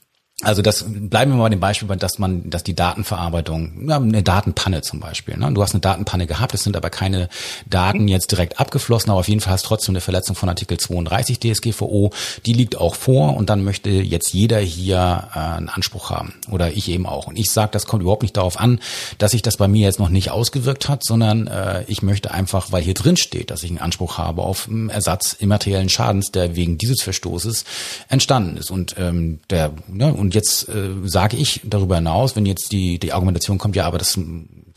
also 0.44 0.62
das 0.62 0.84
bleiben 0.86 1.32
wir 1.32 1.36
mal 1.36 1.44
bei 1.44 1.48
dem 1.48 1.58
Beispiel, 1.58 1.88
dass 1.96 2.20
man, 2.20 2.48
dass 2.48 2.62
die 2.62 2.76
Datenverarbeitung, 2.76 3.88
ja, 3.88 3.96
eine 3.96 4.22
Datenpanne 4.22 4.82
zum 4.82 5.00
Beispiel. 5.00 5.36
Ne? 5.36 5.50
Du 5.52 5.60
hast 5.62 5.74
eine 5.74 5.80
Datenpanne 5.80 6.28
gehabt, 6.28 6.54
es 6.54 6.62
sind 6.62 6.76
aber 6.76 6.90
keine 6.90 7.28
Daten 7.66 8.06
jetzt 8.06 8.30
direkt 8.30 8.60
abgeflossen, 8.60 9.10
aber 9.10 9.18
auf 9.18 9.28
jeden 9.28 9.40
Fall 9.40 9.54
hast 9.54 9.64
du 9.64 9.68
trotzdem 9.68 9.94
eine 9.94 10.00
Verletzung 10.00 10.36
von 10.36 10.48
Artikel 10.48 10.78
32 10.78 11.40
DSGVO, 11.40 12.12
die 12.46 12.52
liegt 12.52 12.76
auch 12.76 12.94
vor 12.94 13.36
und 13.36 13.50
dann 13.50 13.64
möchte 13.64 13.90
jetzt 13.90 14.32
jeder 14.32 14.60
hier 14.60 15.28
äh, 15.34 15.38
einen 15.38 15.68
Anspruch 15.68 16.10
haben 16.10 16.34
oder 16.48 16.70
ich 16.70 16.88
eben 16.88 17.06
auch. 17.06 17.26
Und 17.26 17.36
ich 17.36 17.50
sage, 17.50 17.70
das 17.72 17.86
kommt 17.86 18.02
überhaupt 18.02 18.22
nicht 18.22 18.36
darauf 18.36 18.60
an, 18.60 18.78
dass 19.18 19.32
sich 19.32 19.42
das 19.42 19.56
bei 19.56 19.66
mir 19.66 19.86
jetzt 19.86 19.98
noch 19.98 20.08
nicht 20.08 20.30
ausgewirkt 20.30 20.88
hat, 20.88 21.02
sondern 21.02 21.48
äh, 21.48 21.82
ich 21.88 22.02
möchte 22.02 22.30
einfach, 22.30 22.70
weil 22.70 22.84
hier 22.84 22.94
drin 22.94 23.16
steht, 23.16 23.50
dass 23.50 23.64
ich 23.64 23.70
einen 23.70 23.80
Anspruch 23.80 24.18
habe 24.18 24.42
auf 24.42 24.68
Ersatz 24.88 25.32
immateriellen 25.32 25.88
Schadens, 25.88 26.30
der 26.30 26.54
wegen 26.54 26.78
dieses 26.78 27.02
Verstoßes 27.02 27.64
entstanden 28.08 28.56
ist 28.56 28.70
und 28.70 28.94
ähm, 28.98 29.40
der 29.50 29.72
ne, 29.88 30.14
und 30.14 30.27
und 30.28 30.34
jetzt 30.34 30.68
äh, 30.68 30.90
sage 31.04 31.38
ich 31.38 31.62
darüber 31.64 31.94
hinaus, 31.94 32.36
wenn 32.36 32.44
jetzt 32.44 32.70
die, 32.70 32.98
die 32.98 33.14
Argumentation 33.14 33.56
kommt, 33.56 33.76
ja, 33.76 33.86
aber 33.86 33.96
das 33.96 34.20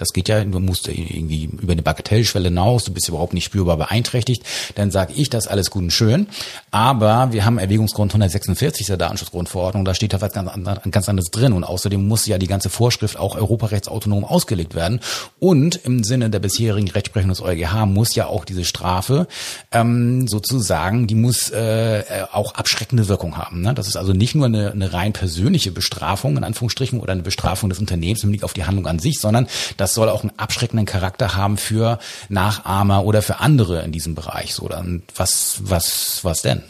das 0.02 0.14
geht 0.14 0.28
ja, 0.30 0.44
du 0.44 0.60
musst 0.60 0.88
irgendwie 0.88 1.46
über 1.46 1.74
eine 1.74 1.84
Bagatellschwelle 1.84 2.46
hinaus, 2.46 2.84
du 2.84 2.92
bist 2.92 3.08
überhaupt 3.08 3.34
nicht 3.34 3.46
spürbar 3.46 3.78
beeinträchtigt, 3.78 4.44
dann 4.76 4.90
sage 4.90 5.14
ich 5.16 5.30
das 5.30 5.48
alles 5.48 5.70
gut 5.70 5.84
und 5.84 5.92
schön. 5.92 6.28
Aber 6.72 7.32
wir 7.32 7.46
haben 7.46 7.60
Erwägungsgrund 7.60 8.12
146 8.12 8.88
der 8.88 8.98
Datenschutzgrundverordnung, 8.98 9.86
da 9.86 9.94
steht 9.94 10.14
da 10.14 10.22
was 10.22 10.34
ganz, 10.34 10.50
ganz 10.90 11.08
anderes 11.08 11.30
drin. 11.30 11.54
Und 11.54 11.64
außerdem 11.64 12.08
muss 12.08 12.26
ja 12.26 12.40
die 12.40 12.48
ganze 12.48 12.70
Vorschrift 12.70 13.18
auch 13.18 13.36
europarechtsautonom 13.36 14.26
ausgelegt 14.26 14.74
werden. 14.74 15.02
Und 15.40 15.76
im 15.86 16.04
Sinne 16.04 16.30
der 16.30 16.40
bisherigen 16.40 16.90
Rechtsprechung 16.90 17.30
des 17.30 17.42
EuGH 17.42 17.86
muss 17.86 18.16
ja 18.16 18.26
auch 18.26 18.44
diese 18.44 18.66
Strafe 18.66 19.28
ähm, 19.72 20.28
sozusagen, 20.28 21.06
die 21.06 21.16
muss 21.16 21.52
äh, 21.52 22.04
auch 22.32 22.56
abschreckende 22.56 23.08
Wirkung 23.08 23.38
haben. 23.38 23.62
Ne? 23.62 23.76
Das 23.76 23.88
ist 23.88 23.98
also 23.98 24.14
nicht 24.14 24.34
nur 24.34 24.48
eine, 24.48 24.72
eine 24.72 24.94
rein 24.94 25.14
persönliche 25.14 25.72
Bestrafung, 25.72 26.38
in 26.38 26.44
Anführungsstrichen, 26.44 27.00
oder 27.00 27.14
eine 27.14 27.22
Bestrafung 27.22 27.70
des 27.70 27.80
Unternehmens 27.80 28.24
im 28.24 28.32
Blick 28.32 28.44
auf 28.44 28.54
die 28.54 28.66
Handlung 28.66 28.88
an 28.88 28.98
sich, 28.98 29.20
sondern 29.20 29.48
das 29.78 29.91
das 29.92 29.96
soll 29.96 30.08
auch 30.08 30.24
einen 30.24 30.32
abschreckenden 30.38 30.86
Charakter 30.86 31.36
haben 31.36 31.58
für 31.58 32.00
Nachahmer 32.30 33.04
oder 33.04 33.22
für 33.22 33.42
andere 33.42 33.84
in 33.84 33.92
diesem 33.92 34.16
Bereich. 34.16 34.54
So, 34.54 34.70
dann 34.70 35.04
was, 35.18 35.62
was, 35.66 36.24
was 36.24 36.42
denn? 36.42 36.64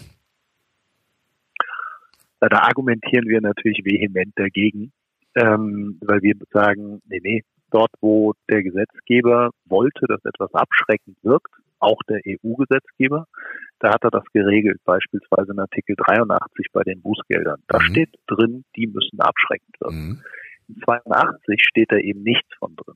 Da 2.39 2.47
argumentieren 2.57 3.27
wir 3.27 3.39
natürlich 3.41 3.85
vehement 3.85 4.33
dagegen, 4.35 4.91
ähm, 5.35 5.99
weil 6.01 6.23
wir 6.23 6.33
sagen, 6.51 6.99
nee, 7.07 7.19
nee, 7.21 7.43
dort, 7.69 7.91
wo 8.01 8.33
der 8.49 8.63
Gesetzgeber 8.63 9.51
wollte, 9.65 10.07
dass 10.07 10.25
etwas 10.25 10.51
abschreckend 10.55 11.17
wirkt, 11.21 11.53
auch 11.77 12.01
der 12.09 12.21
EU-Gesetzgeber, 12.27 13.27
da 13.77 13.93
hat 13.93 14.03
er 14.03 14.09
das 14.09 14.23
geregelt, 14.33 14.79
beispielsweise 14.83 15.51
in 15.51 15.59
Artikel 15.59 15.95
83 15.95 16.67
bei 16.73 16.81
den 16.81 17.03
Bußgeldern. 17.03 17.61
Da 17.67 17.77
mhm. 17.77 17.83
steht 17.83 18.09
drin, 18.25 18.63
die 18.75 18.87
müssen 18.87 19.19
abschreckend 19.19 19.75
wirken. 19.79 20.07
Mhm. 20.07 20.21
In 20.69 20.81
82 20.83 21.61
steht 21.63 21.91
da 21.91 21.97
eben 21.97 22.23
nichts 22.23 22.49
von 22.57 22.75
drin. 22.75 22.95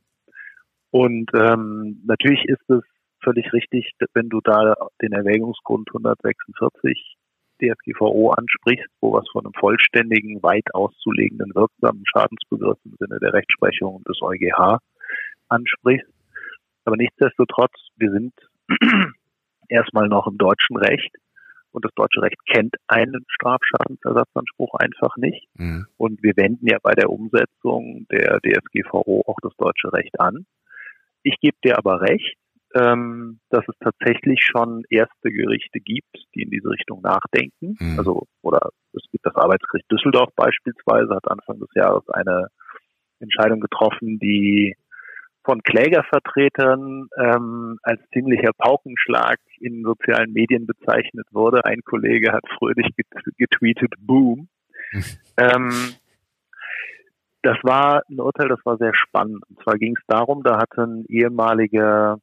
Und 0.96 1.30
ähm, 1.34 2.02
natürlich 2.06 2.46
ist 2.46 2.70
es 2.70 2.82
völlig 3.22 3.52
richtig, 3.52 3.92
wenn 4.14 4.30
du 4.30 4.40
da 4.40 4.76
den 5.02 5.12
Erwägungsgrund 5.12 5.90
146 5.90 7.18
DSGVO 7.62 8.32
ansprichst, 8.32 8.88
wo 9.02 9.12
was 9.12 9.28
von 9.34 9.44
einem 9.44 9.52
vollständigen, 9.60 10.42
weit 10.42 10.74
auszulegenden, 10.74 11.54
wirksamen 11.54 12.06
Schadensbegriff 12.06 12.78
im 12.86 12.96
Sinne 12.98 13.20
der 13.20 13.34
Rechtsprechung 13.34 14.06
des 14.06 14.22
EuGH 14.22 14.78
ansprichst. 15.50 16.08
Aber 16.86 16.96
nichtsdestotrotz, 16.96 17.74
wir 17.98 18.12
sind 18.12 18.34
erstmal 19.68 20.08
noch 20.08 20.28
im 20.28 20.38
deutschen 20.38 20.78
Recht 20.78 21.14
und 21.72 21.84
das 21.84 21.92
deutsche 21.96 22.22
Recht 22.22 22.38
kennt 22.46 22.74
einen 22.88 23.26
Strafschadensersatzanspruch 23.28 24.76
einfach 24.76 25.18
nicht. 25.18 25.46
Mhm. 25.56 25.88
Und 25.98 26.24
wir 26.24 26.38
wenden 26.38 26.68
ja 26.68 26.78
bei 26.82 26.94
der 26.94 27.10
Umsetzung 27.10 28.08
der 28.10 28.40
DSGVO 28.40 29.24
auch 29.28 29.40
das 29.42 29.52
deutsche 29.58 29.92
Recht 29.92 30.18
an. 30.22 30.46
Ich 31.26 31.40
gebe 31.40 31.58
dir 31.64 31.80
aber 31.80 32.02
recht, 32.02 32.38
ähm, 32.76 33.40
dass 33.50 33.66
es 33.68 33.76
tatsächlich 33.80 34.44
schon 34.44 34.84
erste 34.90 35.32
Gerichte 35.32 35.80
gibt, 35.80 36.16
die 36.36 36.44
in 36.44 36.52
diese 36.52 36.70
Richtung 36.70 37.02
nachdenken. 37.02 37.76
Mhm. 37.80 37.98
Also, 37.98 38.28
oder 38.44 38.70
es 38.94 39.04
gibt 39.12 39.26
das 39.26 39.36
Arbeitsgericht 39.36 39.92
Düsseldorf 39.92 40.30
beispielsweise, 40.36 41.16
hat 41.16 41.28
Anfang 41.28 41.60
des 41.60 41.70
Jahres 41.74 42.08
eine 42.10 42.50
Entscheidung 43.20 43.60
getroffen, 43.60 44.20
die 44.20 44.76
von 45.44 45.64
Klägervertretern 45.64 47.08
ähm, 47.18 47.80
als 47.82 48.02
ziemlicher 48.14 48.52
Paukenschlag 48.56 49.40
in 49.60 49.84
sozialen 49.84 50.32
Medien 50.32 50.68
bezeichnet 50.68 51.26
wurde. 51.32 51.66
Ein 51.66 51.82
Kollege 51.84 52.34
hat 52.34 52.44
fröhlich 52.60 52.88
getweetet, 53.38 53.94
Boom. 54.00 54.48
Ähm, 55.38 55.70
das 57.46 57.58
war 57.64 58.02
ein 58.10 58.20
Urteil, 58.20 58.50
das 58.50 58.60
war 58.66 58.78
sehr 58.78 58.94
spannend. 58.96 59.44
Und 59.48 59.62
zwar 59.64 59.76
ging 59.76 59.96
es 59.96 60.04
darum, 60.08 60.42
da 60.44 60.58
hat 60.58 60.78
ein 60.78 61.06
ehemaliger 61.08 62.18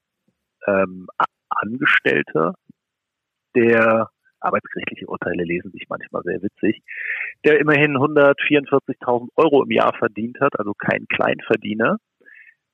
ähm, 0.67 1.07
Angestellter, 1.49 2.55
der 3.55 4.09
arbeitsgerichtliche 4.41 5.07
Urteile 5.07 5.45
lesen 5.45 5.71
sich 5.71 5.85
manchmal 5.89 6.23
sehr 6.25 6.43
witzig, 6.43 6.83
der 7.45 7.61
immerhin 7.61 7.97
144.000 7.97 9.29
Euro 9.37 9.63
im 9.63 9.71
Jahr 9.71 9.95
verdient 9.97 10.41
hat, 10.41 10.59
also 10.59 10.73
kein 10.75 11.07
Kleinverdiener, 11.07 11.99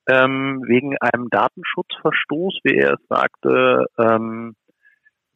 ähm, 0.07 0.63
wegen 0.65 0.97
einem 0.97 1.29
Datenschutzverstoß, 1.29 2.61
wie 2.63 2.77
er 2.77 2.93
es 2.93 3.07
sagte, 3.07 3.85
ähm, 3.99 4.55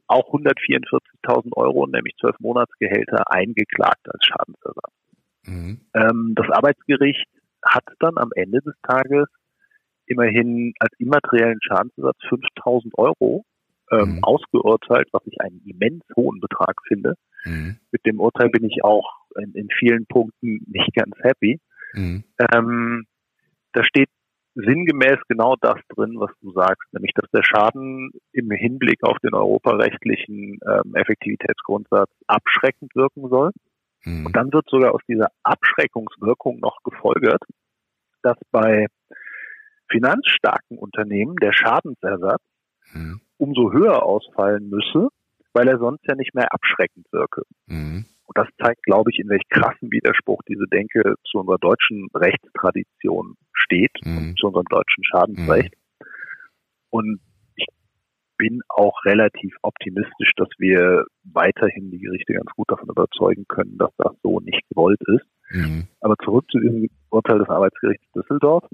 auch 0.08 0.34
144.000 0.34 1.56
Euro, 1.56 1.86
nämlich 1.86 2.15
zwölf 2.19 2.39
Monatsgehälter, 2.39 3.30
eingeklagt 3.30 4.08
als 4.10 4.26
Schadensersatz. 4.26 5.03
Mhm. 5.45 5.82
Ähm, 5.93 6.34
das 6.36 6.49
Arbeitsgericht 6.49 7.27
hat 7.63 7.86
dann 7.99 8.17
am 8.17 8.29
Ende 8.36 8.62
des 8.62 8.75
Tages 8.88 9.27
immerhin 10.06 10.73
als 10.79 10.91
immateriellen 10.99 11.60
Schadensersatz 11.62 12.17
5000 12.29 12.97
Euro 12.97 13.45
ähm, 13.91 14.15
mhm. 14.15 14.23
ausgeurteilt, 14.23 15.08
was 15.12 15.21
ich 15.25 15.39
einen 15.41 15.62
immens 15.65 16.03
hohen 16.15 16.39
Betrag 16.39 16.75
finde. 16.88 17.15
Mhm. 17.45 17.77
Mit 17.91 18.06
dem 18.06 18.19
Urteil 18.19 18.49
bin 18.49 18.65
ich 18.65 18.84
auch 18.84 19.10
in, 19.38 19.53
in 19.53 19.69
vielen 19.77 20.06
Punkten 20.06 20.62
nicht 20.67 20.93
ganz 20.95 21.15
happy. 21.21 21.60
Mhm. 21.93 22.23
Ähm, 22.53 23.06
da 23.73 23.84
steht 23.84 24.10
sinngemäß 24.56 25.17
genau 25.27 25.56
das 25.62 25.79
drin, 25.89 26.19
was 26.19 26.32
du 26.41 26.51
sagst, 26.51 26.93
nämlich 26.93 27.12
dass 27.15 27.29
der 27.32 27.43
Schaden 27.43 28.12
im 28.34 28.51
Hinblick 28.51 29.03
auf 29.03 29.17
den 29.19 29.34
europarechtlichen 29.34 30.60
ähm, 30.65 30.95
Effektivitätsgrundsatz 30.95 32.12
abschreckend 32.27 32.95
wirken 32.95 33.29
soll. 33.29 33.51
Mhm. 34.06 34.26
Und 34.26 34.36
dann 34.36 34.52
wird 34.52 34.66
sogar 34.70 34.94
aus 34.94 35.02
dieser 35.08 35.28
Abschreckungswirkung 35.44 36.60
noch 36.60 36.78
gefolgert, 36.84 37.42
dass 38.22 38.38
bei 38.52 38.88
finanzstarken 39.89 40.78
Unternehmen 40.78 41.36
der 41.38 41.54
Schadensersatz 41.54 42.42
mhm. 42.94 43.22
umso 43.38 43.72
höher 43.72 44.04
ausfallen 44.04 44.70
müsse, 44.70 45.10
weil 45.54 45.68
er 45.68 45.78
sonst 45.78 46.04
ja 46.08 46.16
nicht 46.16 46.34
mehr 46.34 46.52
abschreckend 46.52 47.06
wirke. 47.12 47.44
Mhm. 47.68 48.06
Und 48.26 48.38
das 48.38 48.48
zeigt, 48.63 48.84
glaube 48.84 49.12
ich, 49.12 49.20
in 49.20 49.30
welch 49.30 49.44
krassen 49.50 49.92
Widerspruch 49.92 50.42
diese 50.48 50.66
Denke 50.68 51.16
zu 51.30 51.39
unserer 51.39 51.60
deutschen 51.60 52.08
Rechtstradition 52.16 53.36
steht 53.54 53.92
mhm. 54.04 54.18
und 54.18 54.39
zu 54.39 54.48
unserem 54.48 54.66
deutschen 54.66 55.04
Schadensrecht. 55.04 55.74
Mhm. 55.74 56.08
Und 56.89 57.20
bin 58.43 58.60
auch 58.67 59.06
relativ 59.06 59.56
optimistisch, 59.62 60.34
dass 60.36 60.49
wir 60.58 61.06
weiterhin 61.23 61.91
die 61.91 61.99
Gerichte 61.99 62.34
ganz 62.34 62.51
gut 62.58 62.69
davon 62.69 62.89
überzeugen 62.89 63.45
können, 63.47 63.77
dass 63.77 63.91
das 63.97 64.12
so 64.21 64.41
nicht 64.41 64.67
gewollt 64.67 64.99
ist. 65.08 65.25
Mhm. 65.51 65.88
Aber 66.01 66.17
zurück 66.25 66.43
zu 66.51 66.60
diesem 66.60 66.89
Urteil 67.10 67.39
des 67.39 67.47
Arbeitsgerichts 67.47 68.06
Düsseldorf. 68.12 68.65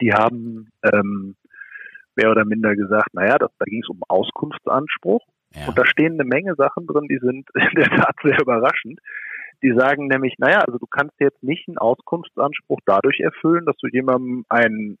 Die 0.00 0.12
haben 0.12 0.70
ähm, 0.84 1.34
mehr 2.14 2.30
oder 2.30 2.44
minder 2.44 2.76
gesagt, 2.76 3.12
naja, 3.12 3.38
das, 3.38 3.50
da 3.58 3.64
ging 3.64 3.82
es 3.82 3.88
um 3.88 4.02
Auskunftsanspruch. 4.06 5.26
Ja. 5.52 5.66
Und 5.66 5.76
da 5.76 5.84
stehen 5.84 6.12
eine 6.12 6.24
Menge 6.24 6.54
Sachen 6.54 6.86
drin, 6.86 7.08
die 7.10 7.18
sind 7.18 7.48
in 7.54 7.74
der 7.74 7.88
Tat 7.88 8.14
sehr 8.22 8.40
überraschend. 8.40 9.00
Die 9.64 9.74
sagen 9.76 10.06
nämlich, 10.06 10.34
naja, 10.38 10.60
also 10.60 10.78
du 10.78 10.86
kannst 10.86 11.18
jetzt 11.18 11.42
nicht 11.42 11.66
einen 11.66 11.78
Auskunftsanspruch 11.78 12.78
dadurch 12.86 13.18
erfüllen, 13.18 13.66
dass 13.66 13.76
du 13.78 13.88
jemandem 13.88 14.44
ein, 14.48 14.96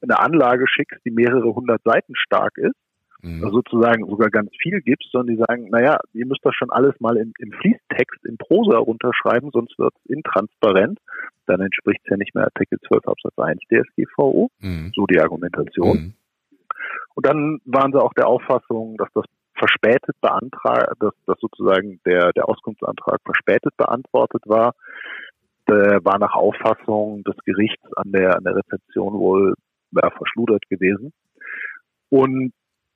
eine 0.00 0.18
Anlage 0.20 0.64
schickst, 0.68 1.04
die 1.04 1.10
mehrere 1.10 1.54
hundert 1.54 1.82
Seiten 1.84 2.14
stark 2.16 2.56
ist, 2.56 2.76
mhm. 3.22 3.44
also 3.44 3.56
sozusagen 3.58 4.06
sogar 4.08 4.30
ganz 4.30 4.50
viel 4.60 4.80
gibst, 4.80 5.10
sondern 5.12 5.36
die 5.36 5.42
sagen, 5.46 5.68
naja, 5.70 5.98
ihr 6.12 6.26
müsst 6.26 6.44
das 6.44 6.54
schon 6.54 6.70
alles 6.70 6.94
mal 7.00 7.16
im, 7.16 7.32
im 7.38 7.52
Fließtext, 7.52 8.24
in 8.24 8.36
Prosa 8.38 8.78
runterschreiben, 8.78 9.50
sonst 9.52 9.78
wird 9.78 9.94
es 9.96 10.10
intransparent. 10.10 10.98
Dann 11.46 11.60
entspricht 11.60 12.00
es 12.04 12.10
ja 12.10 12.16
nicht 12.16 12.34
mehr 12.34 12.44
Artikel 12.44 12.78
12 12.86 13.06
Absatz 13.06 13.38
1 13.38 13.60
DSGVO, 13.68 14.50
mhm. 14.60 14.92
so 14.94 15.06
die 15.06 15.20
Argumentation. 15.20 15.96
Mhm. 15.96 16.14
Und 17.14 17.26
dann 17.26 17.60
waren 17.64 17.92
sie 17.92 18.02
auch 18.02 18.12
der 18.14 18.26
Auffassung, 18.26 18.96
dass 18.98 19.08
das 19.14 19.24
verspätet 19.54 20.20
beantragt, 20.20 20.92
dass, 21.00 21.14
dass 21.26 21.38
sozusagen 21.40 22.00
der, 22.04 22.32
der 22.32 22.48
Auskunftsantrag 22.48 23.20
verspätet 23.24 23.76
beantwortet 23.76 24.42
war. 24.46 24.74
Der 25.68 26.04
war 26.04 26.18
nach 26.18 26.34
Auffassung 26.34 27.24
des 27.24 27.36
Gerichts 27.44 27.82
an 27.96 28.12
der, 28.12 28.36
an 28.36 28.44
der 28.44 28.56
Rezeption 28.56 29.14
wohl 29.14 29.54
ja, 29.92 30.10
verschludert 30.10 30.62
gewesen. 30.68 31.12
Und 32.08 32.52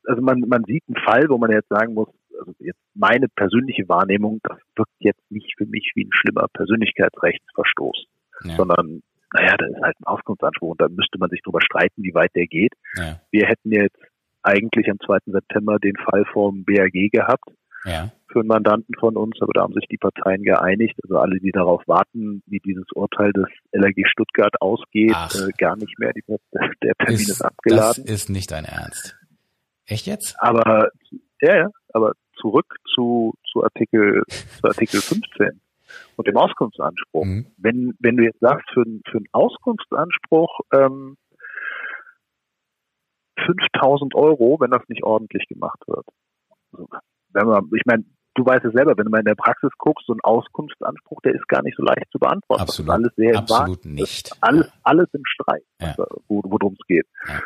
also 0.07 0.23
man, 0.23 0.41
man 0.41 0.65
sieht 0.65 0.83
einen 0.89 1.05
Fall, 1.05 1.29
wo 1.29 1.39
man 1.39 1.51
jetzt 1.51 1.69
sagen 1.69 1.95
muss, 1.95 2.09
also 2.39 2.53
jetzt 2.59 2.81
meine 2.95 3.29
persönliche 3.29 3.89
Wahrnehmung, 3.89 4.41
das 4.43 4.59
wirkt 4.77 4.91
jetzt 5.01 5.31
nicht 5.31 5.55
für 5.57 5.67
mich 5.67 5.93
wie 5.95 6.05
ein 6.05 6.11
schlimmer 6.13 6.47
Persönlichkeitsrechtsverstoß, 6.53 8.07
ja. 8.45 8.57
sondern 8.57 9.03
naja, 9.33 9.57
da 9.57 9.67
ist 9.67 9.81
halt 9.83 9.97
ein 10.01 10.07
Auskunftsanspruch 10.07 10.71
und 10.71 10.81
da 10.81 10.89
müsste 10.89 11.19
man 11.19 11.31
sich 11.31 11.41
drüber 11.43 11.61
streiten, 11.63 12.03
wie 12.03 12.15
weit 12.15 12.35
der 12.35 12.47
geht. 12.47 12.73
Ja. 12.97 13.21
Wir 13.31 13.47
hätten 13.47 13.71
jetzt 13.73 13.99
eigentlich 14.43 14.91
am 14.91 14.99
2. 15.05 15.19
September 15.27 15.79
den 15.79 15.97
Fall 15.97 16.25
vom 16.33 16.65
BAG 16.65 17.11
gehabt. 17.13 17.45
Ja. 17.85 18.11
Für 18.31 18.41
einen 18.41 18.49
Mandanten 18.49 18.95
von 18.99 19.17
uns, 19.17 19.39
aber 19.41 19.53
da 19.55 19.63
haben 19.63 19.73
sich 19.73 19.87
die 19.91 19.97
Parteien 19.97 20.43
geeinigt. 20.43 20.95
Also 21.03 21.19
alle, 21.19 21.41
die 21.41 21.51
darauf 21.51 21.83
warten, 21.87 22.43
wie 22.47 22.59
dieses 22.59 22.85
Urteil 22.95 23.33
des 23.33 23.47
LRG 23.73 24.07
Stuttgart 24.07 24.55
ausgeht, 24.61 25.17
äh, 25.35 25.51
gar 25.59 25.77
nicht 25.77 25.99
mehr. 25.99 26.13
Die, 26.13 26.23
der 26.83 26.93
Termin 26.99 27.15
ist, 27.15 27.31
ist 27.31 27.43
abgeladen. 27.43 28.05
Das 28.05 28.13
ist 28.13 28.29
nicht 28.29 28.51
dein 28.51 28.67
Ernst. 28.67 29.20
Echt 29.91 30.07
jetzt? 30.07 30.37
Aber 30.39 30.89
ja, 31.41 31.57
ja, 31.57 31.69
aber 31.93 32.13
zurück 32.41 32.77
zu, 32.95 33.35
zu 33.51 33.65
Artikel 33.65 34.23
zu 34.29 34.69
Artikel 34.69 35.01
15 35.01 35.61
und 36.17 36.27
dem 36.27 36.37
Auskunftsanspruch. 36.37 37.25
Mhm. 37.25 37.47
Wenn 37.57 37.95
wenn 37.99 38.17
du 38.17 38.25
jetzt 38.25 38.41
sagst 38.41 38.69
für, 38.73 38.85
für 39.11 39.19
einen 39.19 39.27
Auskunftsanspruch 39.33 40.61
ähm, 40.73 41.17
5000 43.47 44.15
Euro, 44.15 44.59
wenn 44.61 44.71
das 44.71 44.83
nicht 44.89 45.03
ordentlich 45.03 45.47
gemacht 45.49 45.81
wird. 45.87 46.07
Also, 46.73 46.89
wenn 47.33 47.47
man, 47.47 47.71
ich 47.75 47.83
meine, 47.87 48.05
du 48.35 48.45
weißt 48.45 48.65
es 48.65 48.73
selber, 48.73 48.97
wenn 48.97 49.05
du 49.05 49.11
mal 49.11 49.21
in 49.21 49.25
der 49.25 49.35
Praxis 49.35 49.71
guckst, 49.79 50.07
so 50.07 50.13
ein 50.13 50.21
Auskunftsanspruch, 50.23 51.21
der 51.23 51.35
ist 51.35 51.49
gar 51.49 51.63
nicht 51.63 51.77
so 51.77 51.83
leicht 51.83 52.11
zu 52.13 52.19
beantworten. 52.19 52.63
Absolut, 52.63 52.91
alles 52.91 53.15
sehr 53.17 53.39
absolut 53.39 53.85
nicht. 53.85 54.31
Alles, 54.41 54.71
alles 54.83 55.09
im 55.13 55.23
Streit, 55.25 55.65
ja. 55.81 55.95
worum 56.29 56.77
es 56.79 56.87
geht. 56.87 57.07
Ja. 57.27 57.41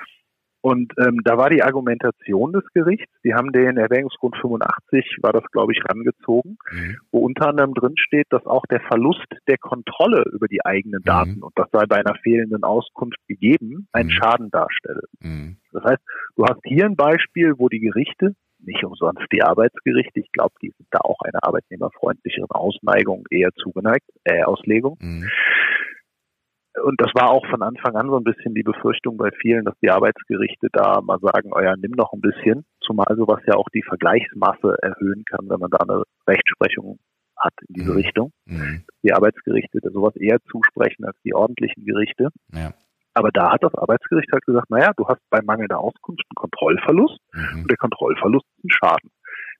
Und 0.64 0.94
ähm, 0.96 1.20
da 1.24 1.36
war 1.36 1.50
die 1.50 1.62
Argumentation 1.62 2.54
des 2.54 2.64
Gerichts, 2.72 3.12
die 3.22 3.34
haben 3.34 3.52
den 3.52 3.76
Erwägungsgrund 3.76 4.34
85, 4.40 5.18
war 5.20 5.34
das 5.34 5.44
glaube 5.52 5.74
ich, 5.74 5.80
rangezogen, 5.86 6.56
mhm. 6.72 6.96
wo 7.12 7.18
unter 7.18 7.48
anderem 7.48 7.74
drin 7.74 7.92
steht, 7.98 8.28
dass 8.30 8.46
auch 8.46 8.64
der 8.70 8.80
Verlust 8.80 9.26
der 9.46 9.58
Kontrolle 9.58 10.24
über 10.32 10.48
die 10.48 10.64
eigenen 10.64 11.00
mhm. 11.00 11.04
Daten, 11.04 11.42
und 11.42 11.52
das 11.56 11.68
sei 11.70 11.84
bei 11.84 11.96
einer 11.96 12.14
fehlenden 12.22 12.64
Auskunft 12.64 13.18
gegeben, 13.28 13.88
einen 13.92 14.08
mhm. 14.08 14.12
Schaden 14.12 14.50
darstelle. 14.50 15.02
Mhm. 15.20 15.58
Das 15.72 15.84
heißt, 15.84 16.02
du 16.36 16.46
hast 16.46 16.60
hier 16.64 16.86
ein 16.86 16.96
Beispiel, 16.96 17.52
wo 17.58 17.68
die 17.68 17.80
Gerichte, 17.80 18.34
nicht 18.60 18.82
umsonst 18.84 19.20
die 19.32 19.42
Arbeitsgerichte, 19.42 20.20
ich 20.20 20.32
glaube, 20.32 20.54
die 20.62 20.70
sind 20.70 20.88
da 20.90 21.00
auch 21.00 21.20
einer 21.20 21.44
arbeitnehmerfreundlicheren 21.44 22.52
Ausneigung 22.52 23.26
eher 23.30 23.50
zugeneigt, 23.52 24.08
äh, 24.24 24.42
Auslegung, 24.44 24.96
mhm 24.98 25.28
und 26.82 27.00
das 27.00 27.10
war 27.14 27.30
auch 27.30 27.46
von 27.46 27.62
Anfang 27.62 27.94
an 27.96 28.08
so 28.08 28.16
ein 28.16 28.24
bisschen 28.24 28.54
die 28.54 28.62
Befürchtung 28.62 29.16
bei 29.16 29.30
vielen, 29.40 29.64
dass 29.64 29.78
die 29.80 29.90
Arbeitsgerichte 29.90 30.68
da 30.72 31.00
mal 31.00 31.18
sagen, 31.20 31.50
oh 31.54 31.60
ja, 31.60 31.74
nimm 31.76 31.92
noch 31.92 32.12
ein 32.12 32.20
bisschen, 32.20 32.64
zumal 32.80 33.14
sowas 33.16 33.40
ja 33.46 33.54
auch 33.54 33.68
die 33.72 33.82
Vergleichsmasse 33.82 34.76
erhöhen 34.82 35.24
kann, 35.24 35.48
wenn 35.48 35.60
man 35.60 35.70
da 35.70 35.78
eine 35.78 36.02
Rechtsprechung 36.26 36.98
hat 37.36 37.54
in 37.68 37.74
diese 37.74 37.90
mhm. 37.92 37.96
Richtung. 37.96 38.32
Mhm. 38.46 38.84
Die 39.02 39.12
Arbeitsgerichte 39.12 39.78
da 39.82 39.90
sowas 39.90 40.16
eher 40.16 40.38
zusprechen 40.50 41.04
als 41.04 41.16
die 41.24 41.34
ordentlichen 41.34 41.84
Gerichte. 41.84 42.28
Ja. 42.52 42.72
Aber 43.14 43.30
da 43.30 43.52
hat 43.52 43.62
das 43.62 43.74
Arbeitsgericht 43.74 44.32
halt 44.32 44.44
gesagt, 44.44 44.70
naja, 44.70 44.92
du 44.96 45.06
hast 45.06 45.20
bei 45.30 45.40
mangelnder 45.42 45.78
Auskunft 45.78 46.24
einen 46.28 46.34
Kontrollverlust 46.34 47.20
mhm. 47.32 47.62
und 47.62 47.70
der 47.70 47.76
Kontrollverlust 47.76 48.46
ist 48.58 48.64
ein 48.64 48.70
Schaden. 48.70 49.10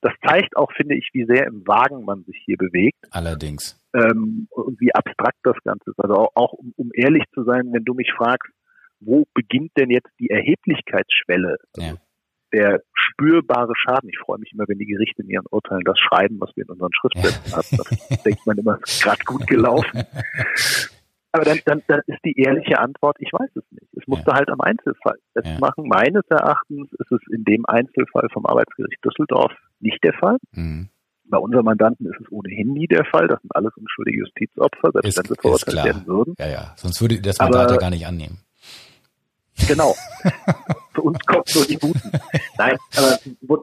Das 0.05 0.13
zeigt 0.29 0.55
auch, 0.55 0.71
finde 0.77 0.97
ich, 0.97 1.09
wie 1.15 1.25
sehr 1.25 1.47
im 1.47 1.67
Wagen 1.67 2.05
man 2.05 2.25
sich 2.25 2.37
hier 2.45 2.59
bewegt. 2.59 2.99
Allerdings. 3.11 3.81
Ähm, 3.95 4.49
und 4.51 4.79
wie 4.79 4.95
abstrakt 4.95 5.39
das 5.45 5.57
Ganze 5.65 5.93
ist. 5.93 5.99
Also 5.99 6.15
auch, 6.15 6.31
auch 6.35 6.53
um, 6.53 6.75
um, 6.77 6.91
ehrlich 6.93 7.23
zu 7.33 7.43
sein, 7.45 7.73
wenn 7.73 7.85
du 7.85 7.95
mich 7.95 8.13
fragst, 8.15 8.53
wo 9.01 9.25
beginnt 9.33 9.73
denn 9.79 9.89
jetzt 9.89 10.11
die 10.21 10.29
Erheblichkeitsschwelle? 10.29 11.57
Ja. 11.79 11.95
Der 12.53 12.83
spürbare 12.93 13.73
Schaden. 13.77 14.11
Ich 14.11 14.19
freue 14.19 14.39
mich 14.39 14.53
immer, 14.53 14.65
wenn 14.69 14.79
die 14.79 14.85
Gerichte 14.85 15.23
in 15.23 15.31
ihren 15.31 15.47
Urteilen 15.51 15.85
das 15.87 15.99
schreiben, 15.99 16.39
was 16.39 16.51
wir 16.55 16.65
in 16.65 16.71
unseren 16.71 16.93
Schriftsätzen 16.93 17.57
haben. 17.57 17.79
Das 18.11 18.23
denkt 18.23 18.47
man 18.47 18.59
immer, 18.59 18.79
ist 18.85 19.03
gerade 19.03 19.25
gut 19.25 19.47
gelaufen. 19.47 20.03
Aber 21.35 21.45
dann, 21.45 21.59
dann, 21.65 21.83
dann 21.89 22.01
ist 22.07 22.21
die 22.25 22.39
ehrliche 22.39 22.79
Antwort, 22.79 23.17
ich 23.19 23.33
weiß 23.33 23.51
es 23.57 23.65
nicht. 23.73 23.93
Es 24.01 24.07
musste 24.07 24.31
ja. 24.31 24.37
halt 24.37 24.51
am 24.51 24.61
Einzelfall 24.61 25.19
festmachen. 25.33 25.85
Ja. 25.85 25.91
Meines 25.97 26.23
Erachtens 26.29 26.93
ist 26.93 27.11
es 27.11 27.21
in 27.29 27.43
dem 27.43 27.67
Einzelfall 27.67 28.29
vom 28.33 28.47
Arbeitsgericht 28.47 29.05
Düsseldorf 29.05 29.51
nicht 29.81 29.99
der 30.05 30.13
Fall. 30.13 30.37
Mhm. 30.53 30.91
Bei 31.25 31.39
unseren 31.39 31.65
Mandanten 31.65 32.07
ist 32.07 32.21
es 32.21 32.31
ohnehin 32.31 32.73
nie 32.73 32.87
der 32.87 33.05
Fall. 33.07 33.27
Das 33.27 33.41
sind 33.41 33.51
alles 33.53 33.73
unschuldige 33.77 34.21
Justizopfer, 34.21 34.93
selbst 34.93 35.09
ist, 35.09 35.19
wenn 35.19 35.35
sie 35.35 35.41
verurteilt 35.41 35.85
werden 35.85 36.07
würden. 36.07 36.35
Ja, 36.39 36.47
ja. 36.47 36.73
Sonst 36.77 37.01
würde 37.01 37.21
das 37.21 37.41
Mandat 37.41 37.73
ja 37.73 37.79
gar 37.79 37.91
nicht 37.91 38.07
annehmen. 38.07 38.39
Genau. 39.67 39.93
Für 40.95 41.03
uns 41.03 41.19
kommt 41.27 41.53
nur 41.53 41.65
die 41.65 41.79
Guten. 41.79 42.13
Nein, 42.59 42.77
aber 42.97 43.19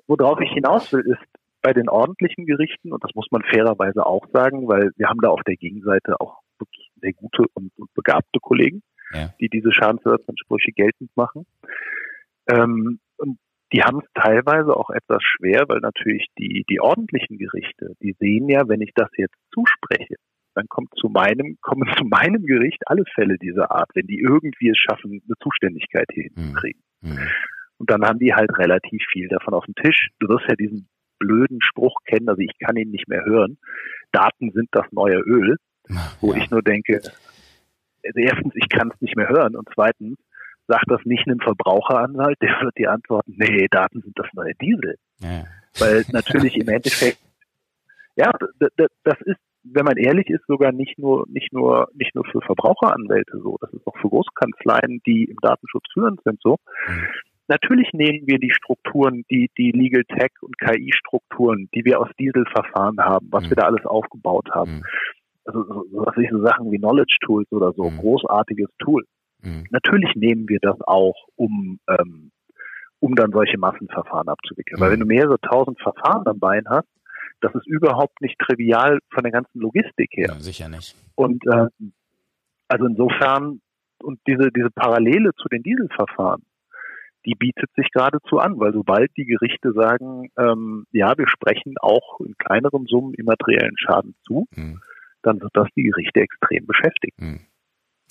worauf 0.07 0.41
ich 0.41 0.51
hinaus 0.51 0.91
will, 0.91 1.05
ist, 1.07 1.23
bei 1.61 1.71
den 1.71 1.87
ordentlichen 1.87 2.45
Gerichten, 2.45 2.91
und 2.91 3.01
das 3.01 3.11
muss 3.15 3.27
man 3.31 3.43
fairerweise 3.43 4.05
auch 4.05 4.25
sagen, 4.33 4.67
weil 4.67 4.91
wir 4.97 5.07
haben 5.07 5.21
da 5.21 5.29
auf 5.29 5.41
der 5.47 5.55
Gegenseite 5.55 6.19
auch 6.19 6.39
wirklich 6.59 6.80
sehr 7.01 7.13
gute 7.13 7.43
und, 7.53 7.71
und 7.77 7.93
begabte 7.93 8.39
Kollegen, 8.39 8.81
ja. 9.13 9.33
die 9.39 9.49
diese 9.49 9.73
Schadensersatzansprüche 9.73 10.71
geltend 10.71 11.11
machen. 11.15 11.45
Ähm, 12.47 12.99
und 13.17 13.37
die 13.73 13.81
haben 13.81 13.99
es 13.99 14.21
teilweise 14.21 14.75
auch 14.75 14.89
etwas 14.89 15.21
schwer, 15.23 15.63
weil 15.67 15.79
natürlich 15.79 16.27
die, 16.37 16.65
die 16.69 16.81
ordentlichen 16.81 17.37
Gerichte, 17.37 17.93
die 18.01 18.15
sehen 18.19 18.49
ja, 18.49 18.67
wenn 18.67 18.81
ich 18.81 18.91
das 18.95 19.09
jetzt 19.17 19.35
zuspreche, 19.53 20.15
dann 20.53 20.67
kommt 20.67 20.89
zu 20.95 21.07
meinem, 21.07 21.57
kommen 21.61 21.89
zu 21.97 22.05
meinem 22.05 22.45
Gericht 22.45 22.81
alle 22.87 23.03
Fälle 23.15 23.37
dieser 23.37 23.71
Art, 23.71 23.89
wenn 23.93 24.07
die 24.07 24.19
irgendwie 24.19 24.69
es 24.69 24.77
schaffen, 24.77 25.11
eine 25.11 25.35
Zuständigkeit 25.41 26.07
hier 26.13 26.29
mhm. 26.31 26.41
hinzukriegen. 26.41 26.81
Mhm. 27.01 27.19
Und 27.77 27.89
dann 27.89 28.03
haben 28.03 28.19
die 28.19 28.33
halt 28.33 28.55
relativ 28.57 29.01
viel 29.11 29.27
davon 29.27 29.53
auf 29.53 29.65
dem 29.65 29.73
Tisch. 29.75 30.09
Du 30.19 30.27
wirst 30.27 30.47
ja 30.47 30.55
diesen 30.55 30.87
blöden 31.17 31.59
Spruch 31.61 31.95
kennen, 32.05 32.29
also 32.29 32.41
ich 32.41 32.51
kann 32.59 32.75
ihn 32.75 32.91
nicht 32.91 33.07
mehr 33.07 33.25
hören. 33.25 33.57
Daten 34.11 34.51
sind 34.51 34.69
das 34.71 34.85
neue 34.91 35.19
Öl 35.19 35.57
wo 36.19 36.33
ja. 36.33 36.41
ich 36.41 36.49
nur 36.49 36.61
denke, 36.61 37.01
also 38.05 38.19
erstens, 38.19 38.53
ich 38.55 38.69
kann 38.69 38.91
es 38.93 39.01
nicht 39.01 39.15
mehr 39.15 39.29
hören 39.29 39.55
und 39.55 39.67
zweitens, 39.73 40.17
sagt 40.67 40.85
das 40.87 41.01
nicht 41.05 41.27
einem 41.27 41.39
Verbraucheranwalt, 41.39 42.37
der 42.41 42.61
wird 42.61 42.77
die 42.77 42.87
antworten, 42.87 43.35
nee, 43.37 43.67
Daten 43.69 44.01
sind 44.01 44.17
das 44.17 44.27
neue 44.33 44.53
Diesel. 44.55 44.95
Ja. 45.19 45.45
Weil 45.79 46.05
natürlich 46.11 46.55
im 46.57 46.69
Endeffekt, 46.69 47.19
ja, 48.15 48.31
das 49.03 49.21
ist, 49.21 49.39
wenn 49.63 49.85
man 49.85 49.97
ehrlich 49.97 50.27
ist, 50.29 50.45
sogar 50.47 50.71
nicht 50.71 50.97
nur, 50.97 51.25
nicht 51.29 51.53
nur, 51.53 51.89
nicht 51.93 52.15
nur 52.15 52.25
für 52.25 52.41
Verbraucheranwälte 52.41 53.39
so, 53.39 53.57
das 53.61 53.71
ist 53.73 53.85
auch 53.85 53.97
für 53.97 54.09
Großkanzleien, 54.09 55.01
die 55.05 55.25
im 55.25 55.37
Datenschutz 55.41 55.85
führend 55.93 56.21
sind 56.23 56.39
so. 56.41 56.57
Mhm. 56.87 57.07
Natürlich 57.47 57.91
nehmen 57.91 58.25
wir 58.27 58.39
die 58.39 58.51
Strukturen, 58.51 59.23
die, 59.29 59.49
die 59.57 59.71
Legal 59.71 60.05
Tech 60.05 60.31
und 60.41 60.57
KI-Strukturen, 60.57 61.69
die 61.75 61.83
wir 61.83 61.99
aus 61.99 62.07
Dieselverfahren 62.17 62.99
haben, 62.99 63.27
was 63.29 63.43
mhm. 63.43 63.49
wir 63.49 63.55
da 63.57 63.63
alles 63.63 63.85
aufgebaut 63.85 64.49
haben. 64.51 64.77
Mhm 64.77 64.83
also 65.45 65.63
so, 65.63 65.85
was 65.91 66.17
ich 66.17 66.29
so 66.29 66.41
Sachen 66.43 66.71
wie 66.71 66.77
Knowledge 66.77 67.17
Tools 67.25 67.51
oder 67.51 67.73
so, 67.73 67.89
mhm. 67.89 67.97
großartiges 67.97 68.69
Tool. 68.79 69.05
Mhm. 69.41 69.65
Natürlich 69.71 70.15
nehmen 70.15 70.47
wir 70.47 70.59
das 70.61 70.79
auch, 70.81 71.15
um, 71.35 71.79
ähm, 71.87 72.31
um 72.99 73.15
dann 73.15 73.31
solche 73.31 73.57
Massenverfahren 73.57 74.29
abzuwickeln. 74.29 74.79
Mhm. 74.79 74.83
Weil 74.83 74.91
wenn 74.91 74.99
du 74.99 75.05
mehrere 75.05 75.39
tausend 75.39 75.79
Verfahren 75.81 76.27
am 76.27 76.39
Bein 76.39 76.63
hast, 76.69 76.87
das 77.41 77.53
ist 77.55 77.67
überhaupt 77.67 78.21
nicht 78.21 78.37
trivial 78.39 78.99
von 79.11 79.23
der 79.23 79.31
ganzen 79.31 79.59
Logistik 79.59 80.09
her. 80.13 80.27
Ja, 80.29 80.39
sicher 80.39 80.69
nicht. 80.69 80.95
Und 81.15 81.43
äh, 81.47 81.67
also 82.67 82.85
insofern 82.85 83.61
und 84.03 84.19
diese 84.27 84.51
diese 84.51 84.69
Parallele 84.69 85.31
zu 85.35 85.47
den 85.49 85.63
Dieselverfahren, 85.63 86.43
die 87.25 87.35
bietet 87.35 87.69
sich 87.75 87.89
geradezu 87.91 88.39
an, 88.39 88.59
weil 88.59 88.73
sobald 88.73 89.11
die 89.17 89.25
Gerichte 89.25 89.73
sagen, 89.73 90.29
ähm, 90.37 90.85
ja, 90.91 91.17
wir 91.17 91.27
sprechen 91.27 91.75
auch 91.79 92.19
in 92.19 92.35
kleineren 92.37 92.85
Summen 92.87 93.13
immateriellen 93.13 93.77
Schaden 93.77 94.15
zu, 94.25 94.47
mhm. 94.55 94.81
Dann 95.23 95.39
wird 95.41 95.51
das 95.53 95.67
die 95.75 95.83
Gerichte 95.83 96.21
extrem 96.21 96.65
beschäftigen. 96.65 97.15
Mhm. 97.17 97.39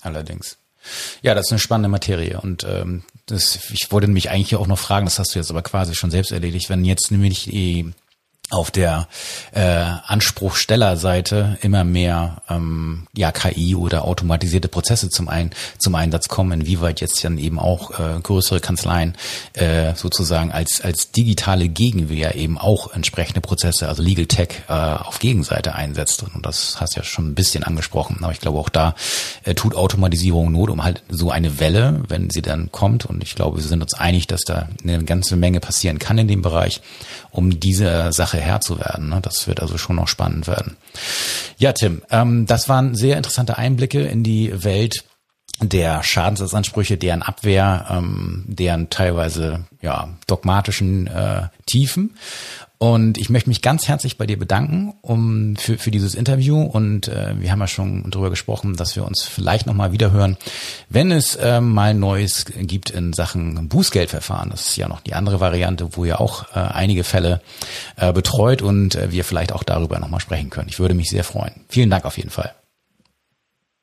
Allerdings. 0.01 0.57
Ja, 1.21 1.35
das 1.35 1.45
ist 1.45 1.51
eine 1.51 1.59
spannende 1.59 1.89
Materie 1.89 2.39
und 2.41 2.65
ähm, 2.67 3.03
das, 3.27 3.71
ich 3.71 3.91
wollte 3.91 4.07
mich 4.07 4.31
eigentlich 4.31 4.55
auch 4.55 4.67
noch 4.67 4.79
fragen, 4.79 5.05
das 5.05 5.19
hast 5.19 5.35
du 5.35 5.39
jetzt 5.39 5.51
aber 5.51 5.61
quasi 5.61 5.93
schon 5.93 6.09
selbst 6.09 6.31
erledigt, 6.31 6.69
wenn 6.69 6.83
jetzt 6.85 7.11
nämlich 7.11 7.43
die 7.43 7.93
auf 8.51 8.71
der 8.71 9.07
äh, 9.53 9.85
Anspruchstellerseite 10.05 11.57
immer 11.61 11.83
mehr 11.83 12.41
ähm, 12.49 13.07
ja 13.15 13.31
KI 13.31 13.75
oder 13.75 14.05
automatisierte 14.05 14.67
Prozesse 14.67 15.09
zum 15.09 15.29
ein, 15.29 15.51
zum 15.77 15.95
Einsatz 15.95 16.27
kommen, 16.27 16.61
inwieweit 16.61 17.01
jetzt 17.01 17.23
dann 17.23 17.37
eben 17.37 17.59
auch 17.59 17.91
äh, 17.99 18.19
größere 18.21 18.59
Kanzleien 18.59 19.15
äh, 19.53 19.95
sozusagen 19.95 20.51
als 20.51 20.81
als 20.81 21.11
digitale 21.11 21.69
Gegenwehr 21.69 22.35
eben 22.35 22.57
auch 22.57 22.93
entsprechende 22.93 23.41
Prozesse, 23.41 23.87
also 23.87 24.03
Legal 24.03 24.25
Tech 24.25 24.63
äh, 24.67 24.73
auf 24.73 25.19
Gegenseite 25.19 25.75
einsetzt. 25.75 26.23
Und 26.23 26.45
das 26.45 26.79
hast 26.79 26.95
du 26.95 26.99
ja 26.99 27.03
schon 27.03 27.29
ein 27.29 27.35
bisschen 27.35 27.63
angesprochen, 27.63 28.17
aber 28.21 28.31
ich 28.31 28.41
glaube 28.41 28.59
auch 28.59 28.69
da 28.69 28.95
äh, 29.43 29.53
tut 29.53 29.75
Automatisierung 29.75 30.51
Not, 30.51 30.69
um 30.69 30.83
halt 30.83 31.03
so 31.09 31.31
eine 31.31 31.59
Welle, 31.59 32.03
wenn 32.07 32.29
sie 32.29 32.41
dann 32.41 32.71
kommt. 32.71 33.05
Und 33.05 33.23
ich 33.23 33.35
glaube, 33.35 33.57
wir 33.57 33.63
sind 33.63 33.81
uns 33.81 33.93
einig, 33.93 34.27
dass 34.27 34.41
da 34.41 34.67
eine 34.83 35.03
ganze 35.03 35.35
Menge 35.35 35.59
passieren 35.59 35.99
kann 35.99 36.17
in 36.17 36.27
dem 36.27 36.41
Bereich, 36.41 36.81
um 37.31 37.59
diese 37.59 38.11
Sache 38.11 38.40
Herr 38.41 38.61
zu 38.61 38.79
werden. 38.79 39.09
Ne? 39.09 39.19
Das 39.21 39.47
wird 39.47 39.61
also 39.61 39.77
schon 39.77 39.95
noch 39.95 40.07
spannend 40.07 40.47
werden. 40.47 40.77
Ja, 41.57 41.73
Tim, 41.73 42.01
ähm, 42.09 42.45
das 42.45 42.69
waren 42.69 42.95
sehr 42.95 43.17
interessante 43.17 43.57
Einblicke 43.57 44.01
in 44.01 44.23
die 44.23 44.63
Welt 44.63 45.03
der 45.61 46.03
Schadensersatzansprüche, 46.03 46.97
deren 46.97 47.21
Abwehr, 47.21 47.87
ähm, 47.89 48.43
deren 48.47 48.89
teilweise 48.89 49.65
ja 49.81 50.09
dogmatischen 50.27 51.07
äh, 51.07 51.43
Tiefen. 51.65 52.15
Und 52.81 53.19
ich 53.19 53.29
möchte 53.29 53.47
mich 53.47 53.61
ganz 53.61 53.87
herzlich 53.87 54.17
bei 54.17 54.25
dir 54.25 54.39
bedanken 54.39 54.95
um 55.01 55.55
für, 55.55 55.77
für 55.77 55.91
dieses 55.91 56.15
Interview. 56.15 56.63
Und 56.63 57.09
äh, 57.09 57.39
wir 57.39 57.51
haben 57.51 57.59
ja 57.59 57.67
schon 57.67 58.09
darüber 58.09 58.31
gesprochen, 58.31 58.75
dass 58.75 58.95
wir 58.95 59.05
uns 59.05 59.21
vielleicht 59.21 59.67
nochmal 59.67 59.91
wiederhören, 59.91 60.35
wenn 60.89 61.11
es 61.11 61.35
äh, 61.35 61.61
mal 61.61 61.93
Neues 61.93 62.45
gibt 62.45 62.89
in 62.89 63.13
Sachen 63.13 63.69
Bußgeldverfahren. 63.69 64.49
Das 64.49 64.69
ist 64.69 64.77
ja 64.77 64.87
noch 64.87 65.01
die 65.01 65.13
andere 65.13 65.39
Variante, 65.39 65.95
wo 65.95 66.05
ihr 66.05 66.19
auch 66.19 66.55
äh, 66.55 66.59
einige 66.59 67.03
Fälle 67.03 67.41
äh, 67.97 68.11
betreut 68.13 68.63
und 68.63 68.95
äh, 68.95 69.11
wir 69.11 69.25
vielleicht 69.25 69.53
auch 69.53 69.63
darüber 69.63 69.99
nochmal 69.99 70.19
sprechen 70.19 70.49
können. 70.49 70.69
Ich 70.69 70.79
würde 70.79 70.95
mich 70.95 71.11
sehr 71.11 71.23
freuen. 71.23 71.53
Vielen 71.69 71.91
Dank 71.91 72.05
auf 72.05 72.17
jeden 72.17 72.31
Fall. 72.31 72.55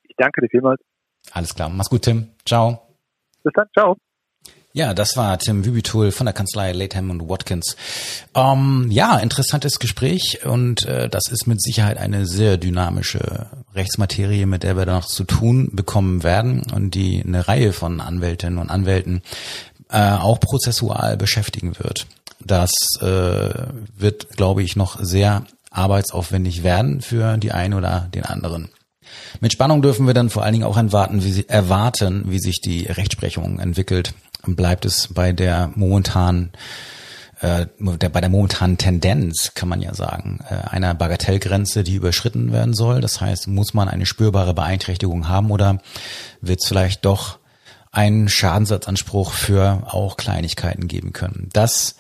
Ich 0.08 0.16
danke 0.16 0.40
dir 0.40 0.48
vielmals. 0.50 0.80
Alles 1.32 1.54
klar. 1.54 1.68
Mach's 1.68 1.90
gut, 1.90 2.02
Tim. 2.02 2.28
Ciao. 2.44 2.82
Bis 3.42 3.52
dann. 3.54 3.66
Ciao. 3.72 3.96
Ja, 4.74 4.94
das 4.94 5.16
war 5.16 5.38
Tim 5.38 5.64
Wübitul 5.64 6.12
von 6.12 6.26
der 6.26 6.34
Kanzlei 6.34 6.72
Latham 6.72 7.10
und 7.10 7.28
Watkins. 7.28 7.74
Ähm, 8.34 8.86
ja, 8.90 9.18
interessantes 9.18 9.78
Gespräch 9.78 10.44
und 10.44 10.84
äh, 10.84 11.08
das 11.08 11.24
ist 11.30 11.46
mit 11.46 11.60
Sicherheit 11.62 11.96
eine 11.96 12.26
sehr 12.26 12.58
dynamische 12.58 13.46
Rechtsmaterie, 13.74 14.46
mit 14.46 14.62
der 14.62 14.76
wir 14.76 14.84
da 14.84 14.92
noch 14.92 15.06
zu 15.06 15.24
tun 15.24 15.70
bekommen 15.72 16.22
werden 16.22 16.62
und 16.72 16.94
die 16.94 17.24
eine 17.26 17.48
Reihe 17.48 17.72
von 17.72 18.00
Anwältinnen 18.00 18.58
und 18.58 18.70
Anwälten 18.70 19.22
äh, 19.90 20.12
auch 20.12 20.38
prozessual 20.38 21.16
beschäftigen 21.16 21.78
wird. 21.78 22.06
Das 22.38 22.70
äh, 23.00 23.66
wird, 23.96 24.36
glaube 24.36 24.62
ich, 24.62 24.76
noch 24.76 25.00
sehr 25.00 25.44
arbeitsaufwendig 25.70 26.62
werden 26.62 27.00
für 27.00 27.36
die 27.38 27.52
einen 27.52 27.74
oder 27.74 28.08
den 28.14 28.24
anderen. 28.24 28.68
Mit 29.40 29.52
Spannung 29.52 29.82
dürfen 29.82 30.06
wir 30.06 30.14
dann 30.14 30.30
vor 30.30 30.42
allen 30.42 30.52
Dingen 30.52 30.64
auch 30.64 30.76
erwarten, 30.76 31.22
wie, 31.22 31.32
sie, 31.32 31.48
erwarten, 31.48 32.24
wie 32.28 32.38
sich 32.38 32.60
die 32.60 32.86
Rechtsprechung 32.86 33.58
entwickelt 33.58 34.14
bleibt 34.46 34.84
es 34.84 35.08
bei 35.12 35.32
der 35.32 35.72
momentanen 35.74 36.52
äh, 37.40 37.66
bei 37.78 38.20
der 38.20 38.30
momentanen 38.30 38.78
Tendenz, 38.78 39.52
kann 39.54 39.68
man 39.68 39.80
ja 39.80 39.94
sagen, 39.94 40.40
äh, 40.48 40.54
einer 40.54 40.94
Bagatellgrenze, 40.94 41.84
die 41.84 41.94
überschritten 41.94 42.52
werden 42.52 42.74
soll. 42.74 43.00
Das 43.00 43.20
heißt, 43.20 43.46
muss 43.46 43.74
man 43.74 43.88
eine 43.88 44.06
spürbare 44.06 44.54
Beeinträchtigung 44.54 45.28
haben 45.28 45.50
oder 45.50 45.80
wird 46.40 46.60
es 46.60 46.66
vielleicht 46.66 47.04
doch 47.04 47.38
einen 47.92 48.28
Schadensersatzanspruch 48.28 49.32
für 49.32 49.84
auch 49.86 50.16
Kleinigkeiten 50.16 50.88
geben 50.88 51.12
können? 51.12 51.48
Das 51.52 51.94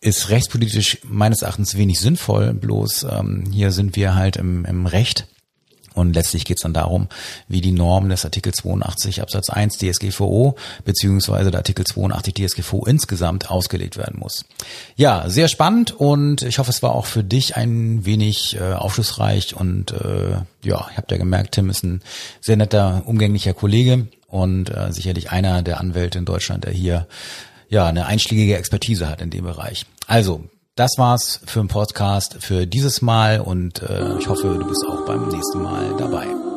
ist 0.00 0.28
rechtspolitisch 0.28 0.98
meines 1.04 1.42
Erachtens 1.42 1.76
wenig 1.76 2.00
sinnvoll, 2.00 2.52
bloß 2.52 3.04
ähm, 3.04 3.44
hier 3.52 3.70
sind 3.70 3.94
wir 3.94 4.16
halt 4.16 4.36
im, 4.36 4.64
im 4.64 4.86
Recht 4.86 5.28
und 5.94 6.14
letztlich 6.14 6.44
geht 6.44 6.58
es 6.58 6.62
dann 6.62 6.74
darum, 6.74 7.08
wie 7.48 7.60
die 7.60 7.72
Norm 7.72 8.08
des 8.08 8.24
Artikel 8.24 8.52
82 8.52 9.22
Absatz 9.22 9.50
1 9.50 9.78
DSGVO 9.78 10.56
beziehungsweise 10.84 11.50
der 11.50 11.60
Artikel 11.60 11.84
82 11.84 12.34
DSGVO 12.34 12.84
insgesamt 12.86 13.50
ausgelegt 13.50 13.96
werden 13.96 14.18
muss. 14.18 14.44
Ja, 14.96 15.28
sehr 15.28 15.48
spannend 15.48 15.92
und 15.92 16.42
ich 16.42 16.58
hoffe, 16.58 16.70
es 16.70 16.82
war 16.82 16.94
auch 16.94 17.06
für 17.06 17.24
dich 17.24 17.56
ein 17.56 18.04
wenig 18.04 18.56
äh, 18.56 18.72
aufschlussreich 18.72 19.56
und 19.56 19.92
äh, 19.92 20.32
ja, 20.62 20.88
ich 20.90 20.96
habe 20.96 21.06
ja 21.10 21.16
gemerkt, 21.16 21.52
Tim 21.52 21.70
ist 21.70 21.82
ein 21.82 22.02
sehr 22.40 22.56
netter, 22.56 23.02
umgänglicher 23.06 23.54
Kollege 23.54 24.06
und 24.28 24.70
äh, 24.70 24.92
sicherlich 24.92 25.30
einer 25.30 25.62
der 25.62 25.80
Anwälte 25.80 26.18
in 26.18 26.24
Deutschland, 26.24 26.64
der 26.64 26.72
hier 26.72 27.06
ja 27.68 27.86
eine 27.86 28.06
einschlägige 28.06 28.56
Expertise 28.56 29.08
hat 29.08 29.20
in 29.20 29.30
dem 29.30 29.44
Bereich. 29.44 29.86
Also 30.06 30.44
das 30.80 30.96
war's 30.96 31.40
für 31.44 31.58
den 31.58 31.68
Podcast 31.68 32.38
für 32.40 32.66
dieses 32.66 33.02
Mal 33.02 33.40
und 33.40 33.82
äh, 33.82 34.16
ich 34.18 34.26
hoffe, 34.28 34.56
du 34.58 34.66
bist 34.66 34.82
auch 34.88 35.04
beim 35.04 35.28
nächsten 35.28 35.62
Mal 35.62 35.94
dabei. 35.98 36.49